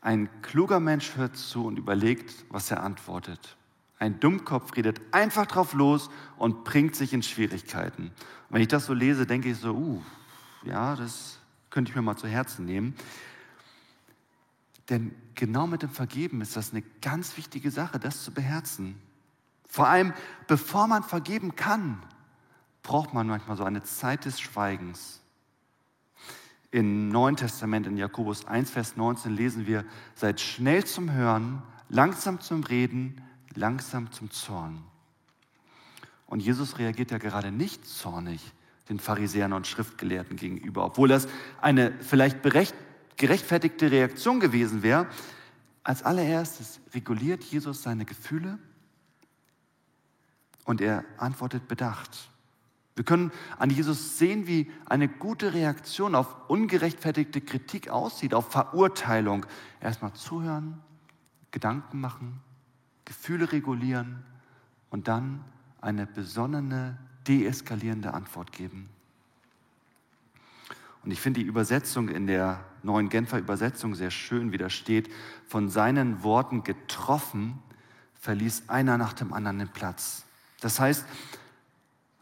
ein 0.01 0.29
kluger 0.43 0.81
Mensch 0.81 1.17
hört 1.17 1.37
zu 1.37 1.67
und 1.67 1.79
überlegt, 1.79 2.33
was 2.49 2.71
er 2.71 2.83
antwortet. 2.83 3.57
Ein 3.99 4.21
Dummkopf 4.21 4.77
redet 4.77 5.01
einfach 5.13 5.47
drauf 5.47 5.73
los 5.73 6.11
und 6.37 6.65
bringt 6.65 6.95
sich 6.95 7.13
in 7.13 7.23
Schwierigkeiten. 7.23 8.05
Und 8.05 8.13
wenn 8.51 8.63
ich 8.63 8.69
das 8.69 8.87
so 8.87 8.95
lese, 8.95 9.27
denke 9.27 9.51
ich 9.51 9.59
so, 9.59 9.73
uh, 9.75 10.03
ja, 10.65 10.95
das 10.97 11.39
könnte 11.71 11.91
ich 11.91 11.97
mir 11.97 12.03
mal 12.03 12.17
zu 12.17 12.29
Herzen 12.29 12.65
nehmen. 12.67 12.95
Denn 14.89 15.15
genau 15.35 15.67
mit 15.67 15.83
dem 15.83 15.91
Vergeben 15.91 16.41
ist 16.41 16.57
das 16.57 16.73
eine 16.73 16.83
ganz 17.03 17.37
wichtige 17.37 17.71
Sache, 17.71 17.99
das 17.99 18.23
zu 18.23 18.33
beherzen. 18.33 19.01
Vor 19.67 19.89
allem, 19.89 20.13
bevor 20.47 20.87
man 20.87 21.03
vergeben 21.03 21.57
kann, 21.57 22.03
braucht 22.83 23.13
man 23.13 23.27
manchmal 23.27 23.57
so 23.57 23.65
eine 23.65 23.83
Zeit 23.83 24.25
des 24.25 24.41
Schweigens. 24.41 25.21
Im 26.71 27.09
Neuen 27.09 27.37
Testament, 27.37 27.87
in 27.87 27.97
Jakobus 27.97 28.47
1, 28.47 28.71
Vers 28.71 28.97
19, 28.97 29.35
lesen 29.35 29.67
wir, 29.67 29.85
seid 30.15 30.41
schnell 30.41 30.85
zum 30.85 31.11
Hören, 31.11 31.63
langsam 31.89 32.41
zum 32.41 32.63
Reden, 32.63 33.23
langsam 33.55 34.13
zum 34.13 34.31
Zorn. 34.31 34.83
Und 36.27 36.41
Jesus 36.41 36.79
reagiert 36.79 37.11
ja 37.11 37.19
gerade 37.19 37.51
nicht 37.51 37.87
zornig 37.87 38.53
den 38.89 39.01
Pharisäern 39.01 39.53
und 39.53 39.67
Schriftgelehrten 39.67 40.37
gegenüber, 40.37 40.85
obwohl 40.85 41.09
das 41.09 41.27
eine 41.61 41.93
vielleicht 42.01 42.43
berecht, 42.43 42.75
gerechtfertigte 43.17 43.91
Reaktion 43.91 44.41
gewesen 44.41 44.83
wäre. 44.83 45.07
Als 45.83 46.03
allererstes 46.03 46.81
reguliert 46.95 47.45
Jesus 47.45 47.83
seine 47.83 48.05
Gefühle 48.05 48.59
und 50.65 50.81
er 50.81 51.05
antwortet 51.17 51.69
bedacht. 51.69 52.31
Wir 52.97 53.05
können 53.05 53.31
an 53.59 53.69
Jesus 53.69 54.19
sehen, 54.19 54.47
wie 54.47 54.71
eine 54.87 55.07
gute 55.07 55.53
Reaktion 55.53 56.15
auf 56.15 56.49
ungerechtfertigte 56.49 57.43
Kritik 57.43 57.91
aussieht, 57.91 58.33
auf 58.33 58.51
Verurteilung. 58.51 59.45
Erstmal 59.81 60.15
zuhören, 60.15 60.81
Gedanken 61.51 62.01
machen, 62.01 62.41
Gefühle 63.05 63.53
regulieren 63.53 64.25
und 64.89 65.09
dann 65.09 65.45
eine 65.81 66.07
besonnene, 66.07 66.99
deeskalierende 67.29 68.15
Antwort 68.15 68.51
geben. 68.51 68.89
Und 71.07 71.13
ich 71.13 71.21
finde 71.21 71.39
die 71.39 71.47
Übersetzung 71.47 72.09
in 72.09 72.27
der 72.27 72.65
neuen 72.83 73.09
Genfer 73.09 73.39
Übersetzung 73.39 73.95
sehr 73.95 74.11
schön, 74.11 74.51
wie 74.51 74.59
da 74.59 74.69
steht, 74.69 75.09
von 75.47 75.69
seinen 75.69 76.25
Worten 76.25 76.65
getroffen, 76.65 77.63
verließ 78.15 78.65
einer 78.67 78.99
nach 78.99 79.13
dem 79.13 79.33
anderen 79.33 79.61
den 79.61 79.69
Platz. 79.69 80.25
Das 80.61 80.81
heißt, 80.81 81.07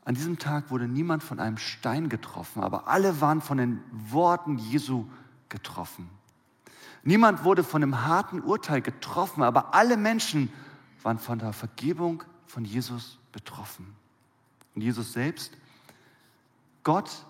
an 0.04 0.14
diesem 0.14 0.38
Tag 0.38 0.70
wurde 0.70 0.86
niemand 0.86 1.22
von 1.22 1.40
einem 1.40 1.56
Stein 1.56 2.10
getroffen, 2.10 2.62
aber 2.62 2.86
alle 2.86 3.22
waren 3.22 3.40
von 3.40 3.56
den 3.56 3.80
Worten 3.90 4.58
Jesu 4.58 5.06
getroffen. 5.48 6.10
Niemand 7.04 7.42
wurde 7.42 7.64
von 7.64 7.82
einem 7.82 8.04
harten 8.04 8.42
Urteil 8.42 8.82
getroffen, 8.82 9.42
aber 9.42 9.72
alle 9.72 9.96
Menschen 9.96 10.52
waren 11.02 11.18
von 11.18 11.38
der 11.38 11.54
Vergebung 11.54 12.22
von 12.44 12.66
Jesus 12.66 13.18
betroffen. 13.32 13.96
Und 14.74 14.82
Jesus 14.82 15.14
selbst, 15.14 15.56
Gott, 16.82 17.24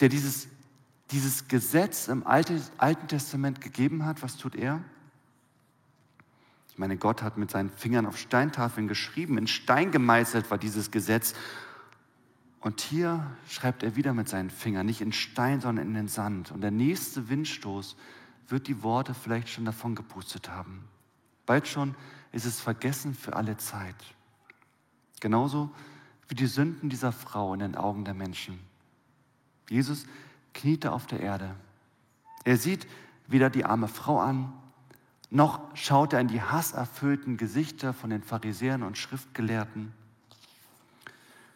der 0.00 0.08
dieses, 0.08 0.48
dieses 1.10 1.48
Gesetz 1.48 2.08
im 2.08 2.26
Alten 2.26 3.08
Testament 3.08 3.60
gegeben 3.60 4.04
hat, 4.04 4.22
was 4.22 4.36
tut 4.36 4.54
er? 4.54 4.82
Ich 6.70 6.78
meine, 6.78 6.96
Gott 6.96 7.22
hat 7.22 7.36
mit 7.36 7.50
seinen 7.50 7.70
Fingern 7.70 8.06
auf 8.06 8.16
Steintafeln 8.16 8.88
geschrieben, 8.88 9.36
in 9.36 9.46
Stein 9.46 9.90
gemeißelt 9.90 10.50
war 10.50 10.58
dieses 10.58 10.90
Gesetz 10.90 11.34
und 12.60 12.80
hier 12.80 13.26
schreibt 13.48 13.82
er 13.82 13.96
wieder 13.96 14.12
mit 14.12 14.28
seinen 14.28 14.50
Fingern, 14.50 14.86
nicht 14.86 15.00
in 15.00 15.12
Stein, 15.12 15.60
sondern 15.60 15.86
in 15.86 15.94
den 15.94 16.08
Sand. 16.08 16.52
Und 16.52 16.60
der 16.60 16.70
nächste 16.70 17.28
Windstoß 17.30 17.96
wird 18.48 18.68
die 18.68 18.82
Worte 18.82 19.14
vielleicht 19.14 19.48
schon 19.48 19.64
davon 19.64 19.94
gepustet 19.94 20.50
haben. 20.50 20.84
Bald 21.46 21.66
schon 21.66 21.94
ist 22.32 22.44
es 22.44 22.60
vergessen 22.60 23.14
für 23.14 23.34
alle 23.34 23.56
Zeit. 23.56 23.96
Genauso 25.20 25.70
wie 26.28 26.34
die 26.34 26.46
Sünden 26.46 26.90
dieser 26.90 27.12
Frau 27.12 27.54
in 27.54 27.60
den 27.60 27.76
Augen 27.76 28.04
der 28.04 28.14
Menschen. 28.14 28.58
Jesus 29.68 30.04
kniete 30.54 30.92
auf 30.92 31.06
der 31.06 31.20
Erde. 31.20 31.54
Er 32.44 32.56
sieht 32.56 32.86
weder 33.26 33.50
die 33.50 33.64
arme 33.64 33.88
Frau 33.88 34.18
an, 34.18 34.52
noch 35.30 35.60
schaut 35.76 36.12
er 36.12 36.20
in 36.20 36.28
die 36.28 36.42
hasserfüllten 36.42 37.36
Gesichter 37.36 37.92
von 37.92 38.10
den 38.10 38.22
Pharisäern 38.22 38.82
und 38.82 38.98
Schriftgelehrten. 38.98 39.92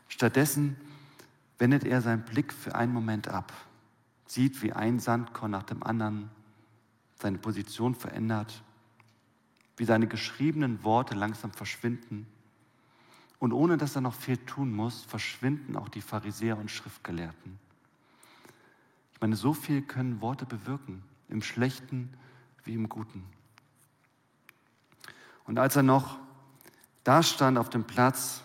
Stattdessen 0.08 0.76
wendet 1.58 1.84
er 1.84 2.00
seinen 2.00 2.24
Blick 2.24 2.52
für 2.52 2.74
einen 2.76 2.92
Moment 2.92 3.26
ab, 3.26 3.52
sieht, 4.26 4.62
wie 4.62 4.72
ein 4.72 5.00
Sandkorn 5.00 5.50
nach 5.50 5.64
dem 5.64 5.82
anderen 5.82 6.30
seine 7.20 7.38
Position 7.38 7.96
verändert, 7.96 8.62
wie 9.76 9.84
seine 9.84 10.06
geschriebenen 10.06 10.84
Worte 10.84 11.14
langsam 11.14 11.50
verschwinden. 11.50 12.26
Und 13.40 13.52
ohne 13.52 13.76
dass 13.76 13.96
er 13.96 14.02
noch 14.02 14.14
viel 14.14 14.36
tun 14.36 14.72
muss, 14.72 15.02
verschwinden 15.02 15.76
auch 15.76 15.88
die 15.88 16.00
Pharisäer 16.00 16.56
und 16.58 16.70
Schriftgelehrten. 16.70 17.58
Ich 19.14 19.20
meine, 19.20 19.36
so 19.36 19.54
viel 19.54 19.82
können 19.82 20.20
Worte 20.20 20.44
bewirken, 20.46 21.02
im 21.28 21.42
Schlechten 21.42 22.12
wie 22.64 22.74
im 22.74 22.88
Guten. 22.88 23.24
Und 25.44 25.58
als 25.58 25.76
er 25.76 25.82
noch 25.82 26.18
da 27.04 27.22
stand 27.22 27.58
auf 27.58 27.68
dem 27.68 27.84
Platz, 27.84 28.42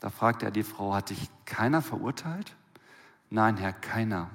da 0.00 0.10
fragte 0.10 0.44
er 0.44 0.50
die 0.50 0.64
Frau, 0.64 0.94
hat 0.94 1.10
dich 1.10 1.30
keiner 1.44 1.80
verurteilt? 1.80 2.56
Nein, 3.30 3.56
Herr, 3.56 3.72
keiner. 3.72 4.30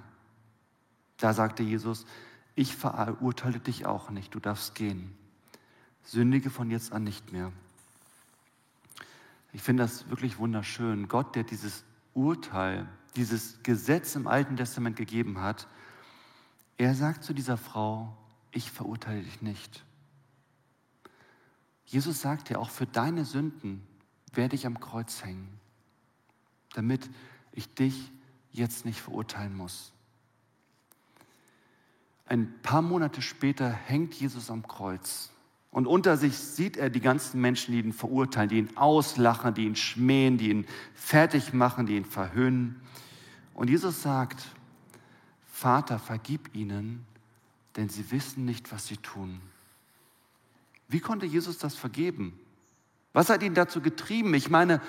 Da 1.18 1.34
sagte 1.34 1.64
Jesus, 1.64 2.06
ich 2.56 2.76
verurteile 2.76 3.60
dich 3.60 3.86
auch 3.86 4.10
nicht, 4.10 4.34
du 4.34 4.40
darfst 4.40 4.76
gehen. 4.76 5.14
Sündige 6.04 6.50
von 6.50 6.72
jetzt 6.72 6.94
an 6.94 7.04
nicht 7.04 7.34
mehr. 7.34 7.52
Ich 9.52 9.62
finde 9.62 9.84
das 9.84 10.10
wirklich 10.10 10.38
wunderschön. 10.38 11.08
Gott, 11.08 11.36
der 11.36 11.44
dieses 11.44 11.84
Urteil, 12.14 12.88
dieses 13.16 13.62
Gesetz 13.64 14.16
im 14.16 14.28
Alten 14.28 14.56
Testament 14.56 14.96
gegeben 14.96 15.42
hat, 15.42 15.68
er 16.78 16.94
sagt 16.94 17.24
zu 17.24 17.34
dieser 17.34 17.58
Frau, 17.58 18.16
ich 18.52 18.72
verurteile 18.72 19.22
dich 19.22 19.42
nicht. 19.42 19.84
Jesus 21.86 22.22
sagt 22.22 22.50
ja, 22.50 22.58
auch 22.58 22.70
für 22.70 22.86
deine 22.86 23.26
Sünden 23.26 23.86
werde 24.34 24.56
ich 24.56 24.66
am 24.66 24.80
Kreuz 24.80 25.24
hängen, 25.24 25.60
damit 26.74 27.10
ich 27.52 27.74
dich 27.74 28.12
jetzt 28.52 28.86
nicht 28.86 29.02
verurteilen 29.02 29.56
muss. 29.56 29.94
Ein 32.26 32.54
paar 32.64 32.82
Monate 32.82 33.22
später 33.22 33.70
hängt 33.70 34.16
Jesus 34.16 34.50
am 34.50 34.68
Kreuz 34.68 35.30
und 35.76 35.88
unter 35.88 36.18
sich 36.18 36.38
sieht 36.38 36.78
er 36.78 36.90
die 36.90 37.02
ganzen 37.02 37.42
Menschen, 37.42 37.74
die 37.74 37.80
ihn 37.80 37.94
verurteilen, 37.94 38.50
die 38.50 38.60
ihn 38.60 38.78
auslachen, 38.78 39.54
die 39.54 39.66
ihn 39.66 39.76
schmähen, 39.76 40.38
die 40.38 40.50
ihn 40.50 40.66
fertig 40.94 41.54
machen, 41.54 41.86
die 41.86 41.98
ihn 41.98 42.06
verhöhnen. 42.06 42.82
Und 43.54 43.70
Jesus 43.70 44.02
sagt, 44.02 44.42
Vater, 45.66 45.98
vergib 45.98 46.54
ihnen, 46.54 47.04
denn 47.76 47.90
sie 47.90 48.12
wissen 48.12 48.46
nicht, 48.46 48.72
was 48.72 48.86
sie 48.86 48.98
tun. 48.98 49.42
Wie 50.88 51.00
konnte 51.00 51.26
Jesus 51.26 51.58
das 51.58 51.74
vergeben? 51.74 52.40
Was 53.14 53.32
hat 53.32 53.42
ihn 53.42 53.56
dazu 53.56 53.82
getrieben? 53.82 54.36
Ich 54.36 54.52
meine, 54.52 54.80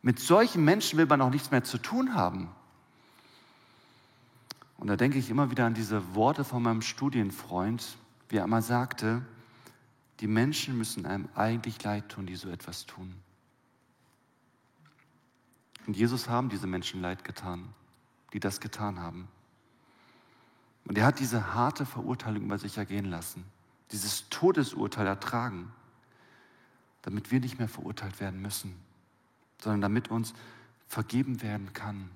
mit 0.00 0.20
solchen 0.20 0.64
Menschen 0.64 0.98
will 0.98 1.04
man 1.04 1.20
auch 1.20 1.28
nichts 1.28 1.50
mehr 1.50 1.64
zu 1.64 1.76
tun 1.76 2.14
haben. 2.14 2.48
Und 4.78 4.86
da 4.86 4.96
denke 4.96 5.18
ich 5.18 5.28
immer 5.28 5.50
wieder 5.50 5.66
an 5.66 5.74
diese 5.74 6.14
Worte 6.14 6.44
von 6.44 6.62
meinem 6.62 6.80
Studienfreund, 6.80 7.98
wie 8.30 8.38
er 8.38 8.44
einmal 8.44 8.62
sagte, 8.62 9.20
die 10.20 10.28
Menschen 10.28 10.78
müssen 10.78 11.04
einem 11.04 11.28
eigentlich 11.34 11.84
leid 11.84 12.08
tun, 12.08 12.24
die 12.24 12.36
so 12.36 12.48
etwas 12.48 12.86
tun. 12.86 13.14
Und 15.86 15.94
Jesus 15.94 16.30
haben 16.30 16.48
diese 16.48 16.66
Menschen 16.66 17.02
leid 17.02 17.22
getan, 17.22 17.68
die 18.32 18.40
das 18.40 18.60
getan 18.62 18.98
haben. 18.98 19.28
Und 20.86 20.98
er 20.98 21.06
hat 21.06 21.18
diese 21.18 21.54
harte 21.54 21.86
Verurteilung 21.86 22.44
über 22.44 22.58
sich 22.58 22.76
ergehen 22.76 23.06
lassen, 23.06 23.44
dieses 23.90 24.28
Todesurteil 24.28 25.06
ertragen 25.06 25.72
damit 27.04 27.30
wir 27.30 27.38
nicht 27.38 27.58
mehr 27.58 27.68
verurteilt 27.68 28.18
werden 28.18 28.40
müssen, 28.40 28.74
sondern 29.60 29.82
damit 29.82 30.10
uns 30.10 30.32
vergeben 30.88 31.42
werden 31.42 31.74
kann. 31.74 32.08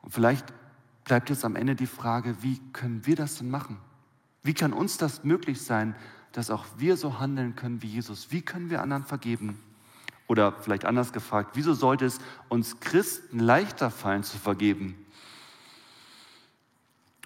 Und 0.00 0.14
vielleicht 0.14 0.46
bleibt 1.04 1.28
jetzt 1.28 1.44
am 1.44 1.56
Ende 1.56 1.74
die 1.76 1.86
Frage, 1.86 2.42
wie 2.42 2.58
können 2.72 3.04
wir 3.04 3.16
das 3.16 3.36
denn 3.36 3.50
machen? 3.50 3.76
Wie 4.42 4.54
kann 4.54 4.72
uns 4.72 4.96
das 4.96 5.24
möglich 5.24 5.60
sein, 5.60 5.94
dass 6.32 6.50
auch 6.50 6.64
wir 6.78 6.96
so 6.96 7.20
handeln 7.20 7.54
können 7.54 7.82
wie 7.82 7.88
Jesus? 7.88 8.30
Wie 8.30 8.40
können 8.40 8.70
wir 8.70 8.80
anderen 8.80 9.04
vergeben? 9.04 9.60
Oder 10.26 10.52
vielleicht 10.52 10.86
anders 10.86 11.12
gefragt, 11.12 11.50
wieso 11.54 11.74
sollte 11.74 12.06
es 12.06 12.18
uns 12.48 12.80
Christen 12.80 13.40
leichter 13.40 13.90
fallen 13.90 14.22
zu 14.22 14.38
vergeben? 14.38 14.94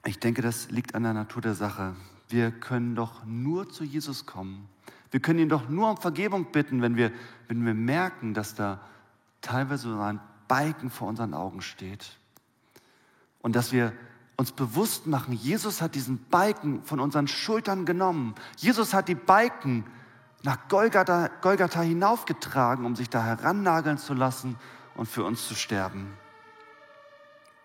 Ich 0.04 0.18
denke, 0.18 0.42
das 0.42 0.70
liegt 0.70 0.94
an 0.94 1.02
der 1.02 1.14
Natur 1.14 1.40
der 1.42 1.54
Sache. 1.54 1.94
Wir 2.28 2.50
können 2.50 2.94
doch 2.94 3.24
nur 3.24 3.68
zu 3.68 3.84
Jesus 3.84 4.26
kommen, 4.26 4.68
wir 5.10 5.20
können 5.20 5.38
ihn 5.38 5.48
doch 5.48 5.68
nur 5.68 5.90
um 5.90 5.96
Vergebung 5.96 6.50
bitten, 6.50 6.82
wenn 6.82 6.96
wir, 6.96 7.12
wenn 7.46 7.64
wir 7.64 7.72
merken, 7.72 8.34
dass 8.34 8.56
da 8.56 8.80
teilweise 9.42 9.90
so 9.90 10.00
ein 10.00 10.18
Balken 10.48 10.90
vor 10.90 11.06
unseren 11.06 11.34
Augen 11.34 11.62
steht. 11.62 12.18
Und 13.40 13.54
dass 13.54 13.70
wir 13.70 13.92
uns 14.36 14.50
bewusst 14.50 15.06
machen, 15.06 15.34
Jesus 15.34 15.80
hat 15.80 15.94
diesen 15.94 16.18
Balken 16.30 16.82
von 16.82 16.98
unseren 16.98 17.28
Schultern 17.28 17.84
genommen. 17.84 18.34
Jesus 18.56 18.92
hat 18.92 19.06
die 19.06 19.14
Balken, 19.14 19.84
nach 20.42 20.66
Golgatha, 20.68 21.30
Golgatha 21.40 21.82
hinaufgetragen, 21.82 22.84
um 22.84 22.96
sich 22.96 23.08
da 23.08 23.22
herannageln 23.22 23.98
zu 23.98 24.14
lassen 24.14 24.56
und 24.96 25.08
für 25.08 25.22
uns 25.22 25.46
zu 25.46 25.54
sterben. 25.54 26.12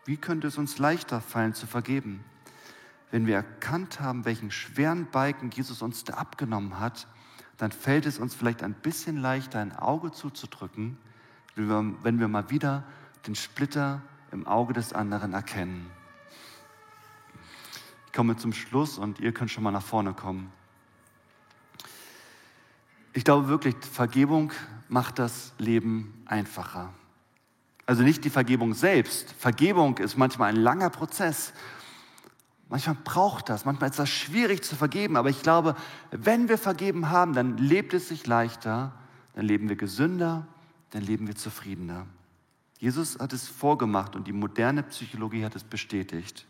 Wie 0.10 0.18
könnte 0.18 0.48
es 0.48 0.58
uns 0.58 0.80
leichter 0.80 1.22
fallen 1.22 1.54
zu 1.54 1.68
vergeben, 1.68 2.24
wenn 3.12 3.28
wir 3.28 3.36
erkannt 3.36 4.00
haben, 4.00 4.26
welchen 4.26 4.50
schweren 4.50 5.06
Balken 5.06 5.52
Jesus 5.52 5.84
uns 5.84 6.04
da 6.04 6.16
abgenommen 6.16 6.80
hat, 6.80 7.06
dann 7.58 7.72
fällt 7.72 8.08
es 8.08 8.18
uns 8.18 8.34
vielleicht 8.34 8.64
ein 8.64 8.74
bisschen 8.74 9.18
leichter, 9.18 9.60
ein 9.60 9.72
Auge 9.76 10.12
zuzudrücken, 10.12 10.98
wenn 11.54 12.20
wir, 12.20 12.28
mal 12.28 12.50
wieder 12.50 12.84
den 13.28 13.36
Splitter 13.36 14.02
im 14.32 14.48
Auge 14.48 14.74
des 14.74 14.94
anderen 14.94 15.34
erkennen. 15.34 15.92
Ich 18.08 18.12
komme 18.12 18.36
zum 18.36 18.52
Schluss 18.52 18.98
und 18.98 19.20
ihr 19.20 19.32
könnt 19.32 19.52
schon 19.52 19.62
mal 19.62 19.70
nach 19.70 19.84
vorne 19.84 20.14
kommen. 20.14 20.52
Ich 23.14 23.24
glaube 23.24 23.48
wirklich, 23.48 23.76
Vergebung 23.76 24.54
macht 24.88 25.20
das 25.20 25.54
Leben 25.60 26.24
einfacher. 26.26 26.96
Also 27.90 28.04
nicht 28.04 28.24
die 28.24 28.30
Vergebung 28.30 28.76
selbst. 28.76 29.32
Vergebung 29.40 29.98
ist 29.98 30.16
manchmal 30.16 30.50
ein 30.50 30.58
langer 30.58 30.92
Prozess. 30.92 31.54
Manchmal 32.70 32.96
braucht 33.04 33.50
das, 33.50 33.66
manchmal 33.66 33.90
ist 33.90 33.98
das 33.98 34.12
schwierig 34.12 34.64
zu 34.64 34.76
vergeben, 34.76 35.18
aber 35.18 35.32
ich 35.32 35.42
glaube, 35.42 35.76
wenn 36.12 36.50
wir 36.50 36.60
vergeben 36.60 37.10
haben, 37.10 37.34
dann 37.34 37.58
lebt 37.58 37.96
es 37.96 38.10
sich 38.10 38.28
leichter, 38.28 38.94
dann 39.34 39.44
leben 39.44 39.70
wir 39.70 39.76
gesünder, 39.76 40.46
dann 40.92 41.02
leben 41.02 41.26
wir 41.26 41.36
zufriedener. 41.36 42.06
Jesus 42.78 43.18
hat 43.18 43.34
es 43.34 43.48
vorgemacht 43.48 44.16
und 44.16 44.28
die 44.28 44.34
moderne 44.34 44.84
Psychologie 44.84 45.44
hat 45.44 45.56
es 45.56 45.64
bestätigt. 45.64 46.46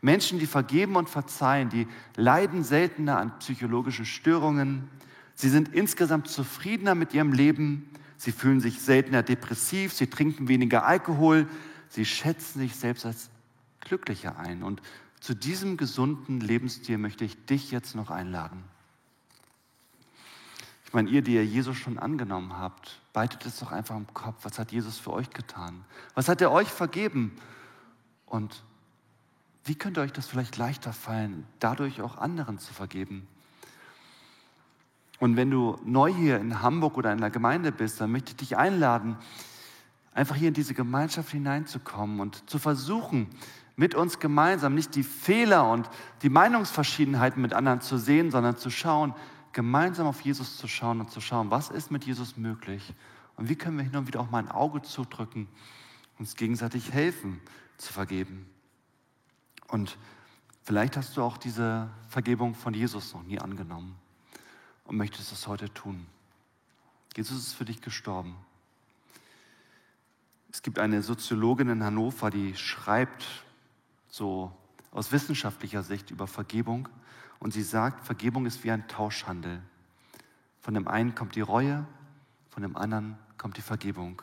Menschen, 0.00 0.38
die 0.38 0.46
vergeben 0.46 0.96
und 0.96 1.10
verzeihen, 1.10 1.68
die 1.68 1.86
leiden 2.16 2.64
seltener 2.64 3.18
an 3.18 3.38
psychologischen 3.38 4.06
Störungen. 4.06 4.88
Sie 5.34 5.50
sind 5.50 5.74
insgesamt 5.74 6.28
zufriedener 6.28 6.94
mit 6.94 7.12
ihrem 7.12 7.34
Leben. 7.34 7.90
Sie 8.24 8.32
fühlen 8.32 8.58
sich 8.58 8.80
seltener 8.80 9.22
depressiv. 9.22 9.92
Sie 9.92 10.06
trinken 10.06 10.48
weniger 10.48 10.86
Alkohol. 10.86 11.46
Sie 11.90 12.06
schätzen 12.06 12.60
sich 12.60 12.74
selbst 12.74 13.04
als 13.04 13.28
glücklicher 13.80 14.38
ein. 14.38 14.62
Und 14.62 14.80
zu 15.20 15.34
diesem 15.34 15.76
gesunden 15.76 16.40
Lebensstil 16.40 16.96
möchte 16.96 17.26
ich 17.26 17.44
dich 17.44 17.70
jetzt 17.70 17.94
noch 17.94 18.08
einladen. 18.10 18.64
Ich 20.86 20.94
meine, 20.94 21.10
ihr, 21.10 21.20
die 21.20 21.34
ihr 21.34 21.44
Jesus 21.44 21.76
schon 21.76 21.98
angenommen 21.98 22.56
habt, 22.56 22.98
beitet 23.12 23.44
es 23.44 23.58
doch 23.58 23.72
einfach 23.72 23.94
im 23.94 24.06
Kopf. 24.14 24.38
Was 24.40 24.58
hat 24.58 24.72
Jesus 24.72 24.98
für 24.98 25.12
euch 25.12 25.28
getan? 25.28 25.84
Was 26.14 26.30
hat 26.30 26.40
er 26.40 26.50
euch 26.50 26.68
vergeben? 26.68 27.36
Und 28.24 28.64
wie 29.64 29.74
könnte 29.74 30.00
euch 30.00 30.12
das 30.14 30.26
vielleicht 30.26 30.56
leichter 30.56 30.94
fallen, 30.94 31.46
dadurch 31.58 32.00
auch 32.00 32.16
anderen 32.16 32.58
zu 32.58 32.72
vergeben? 32.72 33.28
Und 35.24 35.38
wenn 35.38 35.50
du 35.50 35.78
neu 35.86 36.12
hier 36.12 36.38
in 36.38 36.60
Hamburg 36.60 36.98
oder 36.98 37.10
in 37.10 37.18
der 37.18 37.30
Gemeinde 37.30 37.72
bist, 37.72 37.98
dann 37.98 38.12
möchte 38.12 38.32
ich 38.32 38.36
dich 38.36 38.58
einladen, 38.58 39.16
einfach 40.12 40.36
hier 40.36 40.48
in 40.48 40.54
diese 40.54 40.74
Gemeinschaft 40.74 41.30
hineinzukommen 41.30 42.20
und 42.20 42.50
zu 42.50 42.58
versuchen, 42.58 43.28
mit 43.74 43.94
uns 43.94 44.18
gemeinsam 44.18 44.74
nicht 44.74 44.94
die 44.94 45.02
Fehler 45.02 45.70
und 45.70 45.88
die 46.20 46.28
Meinungsverschiedenheiten 46.28 47.40
mit 47.40 47.54
anderen 47.54 47.80
zu 47.80 47.96
sehen, 47.96 48.30
sondern 48.30 48.58
zu 48.58 48.68
schauen, 48.68 49.14
gemeinsam 49.54 50.06
auf 50.06 50.20
Jesus 50.20 50.58
zu 50.58 50.68
schauen 50.68 51.00
und 51.00 51.10
zu 51.10 51.22
schauen, 51.22 51.50
was 51.50 51.70
ist 51.70 51.90
mit 51.90 52.04
Jesus 52.04 52.36
möglich 52.36 52.92
und 53.36 53.48
wie 53.48 53.56
können 53.56 53.78
wir 53.78 53.84
hin 53.84 53.96
und 53.96 54.06
wieder 54.06 54.20
auch 54.20 54.30
mal 54.30 54.40
ein 54.40 54.50
Auge 54.50 54.82
zudrücken, 54.82 55.48
uns 56.18 56.36
gegenseitig 56.36 56.92
helfen 56.92 57.40
zu 57.78 57.94
vergeben. 57.94 58.44
Und 59.68 59.96
vielleicht 60.64 60.98
hast 60.98 61.16
du 61.16 61.22
auch 61.22 61.38
diese 61.38 61.88
Vergebung 62.10 62.54
von 62.54 62.74
Jesus 62.74 63.14
noch 63.14 63.22
nie 63.22 63.38
angenommen 63.38 63.96
und 64.84 64.96
möchtest 64.96 65.32
es 65.32 65.46
heute 65.46 65.72
tun. 65.72 66.06
Jesus 67.16 67.38
ist 67.38 67.54
für 67.54 67.64
dich 67.64 67.80
gestorben. 67.80 68.36
Es 70.50 70.62
gibt 70.62 70.78
eine 70.78 71.02
Soziologin 71.02 71.68
in 71.68 71.84
Hannover, 71.84 72.30
die 72.30 72.54
schreibt 72.56 73.26
so 74.08 74.52
aus 74.92 75.10
wissenschaftlicher 75.10 75.82
Sicht 75.82 76.10
über 76.10 76.26
Vergebung 76.26 76.88
und 77.40 77.52
sie 77.52 77.62
sagt, 77.62 78.04
Vergebung 78.04 78.46
ist 78.46 78.62
wie 78.62 78.70
ein 78.70 78.86
Tauschhandel. 78.86 79.60
Von 80.60 80.74
dem 80.74 80.86
einen 80.86 81.14
kommt 81.14 81.34
die 81.34 81.40
Reue, 81.40 81.86
von 82.50 82.62
dem 82.62 82.76
anderen 82.76 83.18
kommt 83.36 83.56
die 83.56 83.62
Vergebung. 83.62 84.22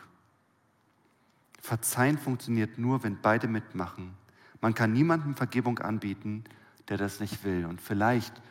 Verzeihen 1.60 2.18
funktioniert 2.18 2.78
nur, 2.78 3.04
wenn 3.04 3.22
beide 3.22 3.48
mitmachen. 3.48 4.16
Man 4.62 4.74
kann 4.74 4.94
niemandem 4.94 5.36
Vergebung 5.36 5.80
anbieten, 5.80 6.44
der 6.88 6.98
das 6.98 7.20
nicht 7.20 7.44
will. 7.44 7.66
Und 7.66 7.82
vielleicht 7.82 8.42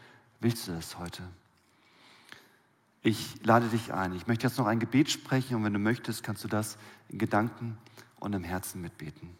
willst 0.40 0.68
du 0.68 0.73
das 0.73 0.99
heute. 0.99 1.23
Ich 3.02 3.42
lade 3.44 3.68
dich 3.68 3.94
ein. 3.94 4.14
Ich 4.14 4.26
möchte 4.26 4.46
jetzt 4.46 4.58
noch 4.58 4.66
ein 4.66 4.78
Gebet 4.78 5.10
sprechen 5.10 5.56
und 5.56 5.64
wenn 5.64 5.72
du 5.72 5.78
möchtest, 5.78 6.22
kannst 6.22 6.44
du 6.44 6.48
das 6.48 6.76
in 7.08 7.18
Gedanken 7.18 7.78
und 8.18 8.34
im 8.34 8.44
Herzen 8.44 8.82
mitbeten. 8.82 9.30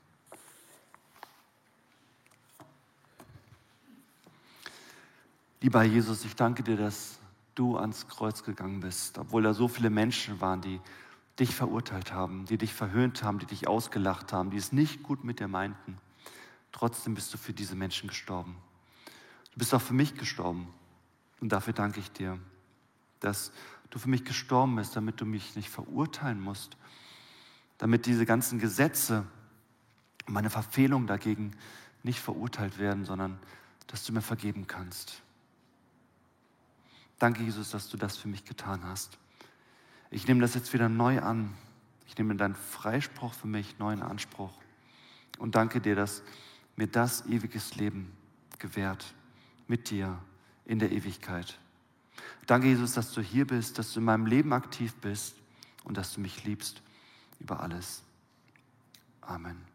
Lieber 5.60 5.82
Jesus, 5.82 6.24
ich 6.24 6.34
danke 6.36 6.62
dir, 6.62 6.78
dass 6.78 7.18
du 7.54 7.76
ans 7.76 8.08
Kreuz 8.08 8.44
gegangen 8.44 8.80
bist, 8.80 9.18
obwohl 9.18 9.42
da 9.42 9.52
so 9.52 9.68
viele 9.68 9.90
Menschen 9.90 10.40
waren, 10.40 10.62
die 10.62 10.80
dich 11.38 11.54
verurteilt 11.54 12.14
haben, 12.14 12.46
die 12.46 12.56
dich 12.56 12.72
verhöhnt 12.72 13.22
haben, 13.22 13.38
die 13.38 13.46
dich 13.46 13.68
ausgelacht 13.68 14.32
haben, 14.32 14.50
die 14.50 14.56
es 14.56 14.72
nicht 14.72 15.02
gut 15.02 15.22
mit 15.22 15.38
dir 15.38 15.48
meinten. 15.48 15.98
Trotzdem 16.72 17.14
bist 17.14 17.34
du 17.34 17.38
für 17.38 17.52
diese 17.52 17.76
Menschen 17.76 18.08
gestorben. 18.08 18.56
Du 19.52 19.58
bist 19.58 19.74
auch 19.74 19.82
für 19.82 19.92
mich 19.92 20.14
gestorben. 20.14 20.68
Und 21.40 21.52
dafür 21.52 21.74
danke 21.74 22.00
ich 22.00 22.10
dir 22.12 22.38
dass 23.20 23.52
du 23.90 23.98
für 23.98 24.09
mich 24.09 24.24
gestorben 24.24 24.76
bist, 24.76 24.96
damit 24.96 25.20
du 25.20 25.26
mich 25.26 25.56
nicht 25.56 25.70
verurteilen 25.70 26.40
musst, 26.40 26.76
damit 27.78 28.06
diese 28.06 28.26
ganzen 28.26 28.59
Gesetze 28.59 29.24
meine 30.26 30.50
Verfehlungen 30.50 31.06
dagegen 31.06 31.52
nicht 32.02 32.20
verurteilt 32.20 32.78
werden, 32.78 33.04
sondern 33.04 33.38
dass 33.87 34.04
du 34.04 34.12
mir 34.12 34.22
vergeben 34.22 34.66
kannst. 34.66 35.22
Danke, 37.18 37.42
Jesus, 37.42 37.70
dass 37.70 37.88
du 37.88 37.96
das 37.96 38.16
für 38.16 38.28
mich 38.28 38.44
getan 38.44 38.85
hast. 38.85 39.18
Ich 40.11 40.26
nehme 40.26 40.40
das 40.40 40.54
jetzt 40.54 40.72
wieder 40.72 40.88
neu 40.88 41.20
an. 41.20 41.54
Ich 42.06 42.16
nehme 42.16 42.35
deinen 42.35 42.54
Freispruch 42.54 43.35
für 43.35 43.46
mich 43.46 43.78
neu 43.78 43.92
in 43.92 44.02
Anspruch. 44.02 44.52
Und 45.38 45.54
danke 45.54 45.80
dir, 45.80 45.94
dass 45.94 46.22
mir 46.76 46.87
das 46.87 47.26
ewiges 47.26 47.76
Leben 47.76 48.12
gewährt 48.59 49.14
mit 49.68 49.90
dir 49.90 50.18
in 50.64 50.78
der 50.78 50.92
Ewigkeit. 50.92 51.59
Danke, 52.46 52.68
Jesus, 52.68 52.94
dass 52.94 53.12
du 53.12 53.20
hier 53.20 53.46
bist, 53.46 53.78
dass 53.78 53.92
du 53.92 54.00
in 54.00 54.06
meinem 54.06 54.26
Leben 54.26 54.52
aktiv 54.52 54.94
bist 54.96 55.36
und 55.84 55.96
dass 55.96 56.14
du 56.14 56.20
mich 56.20 56.44
liebst 56.44 56.82
über 57.38 57.60
alles. 57.60 58.02
Amen. 59.20 59.69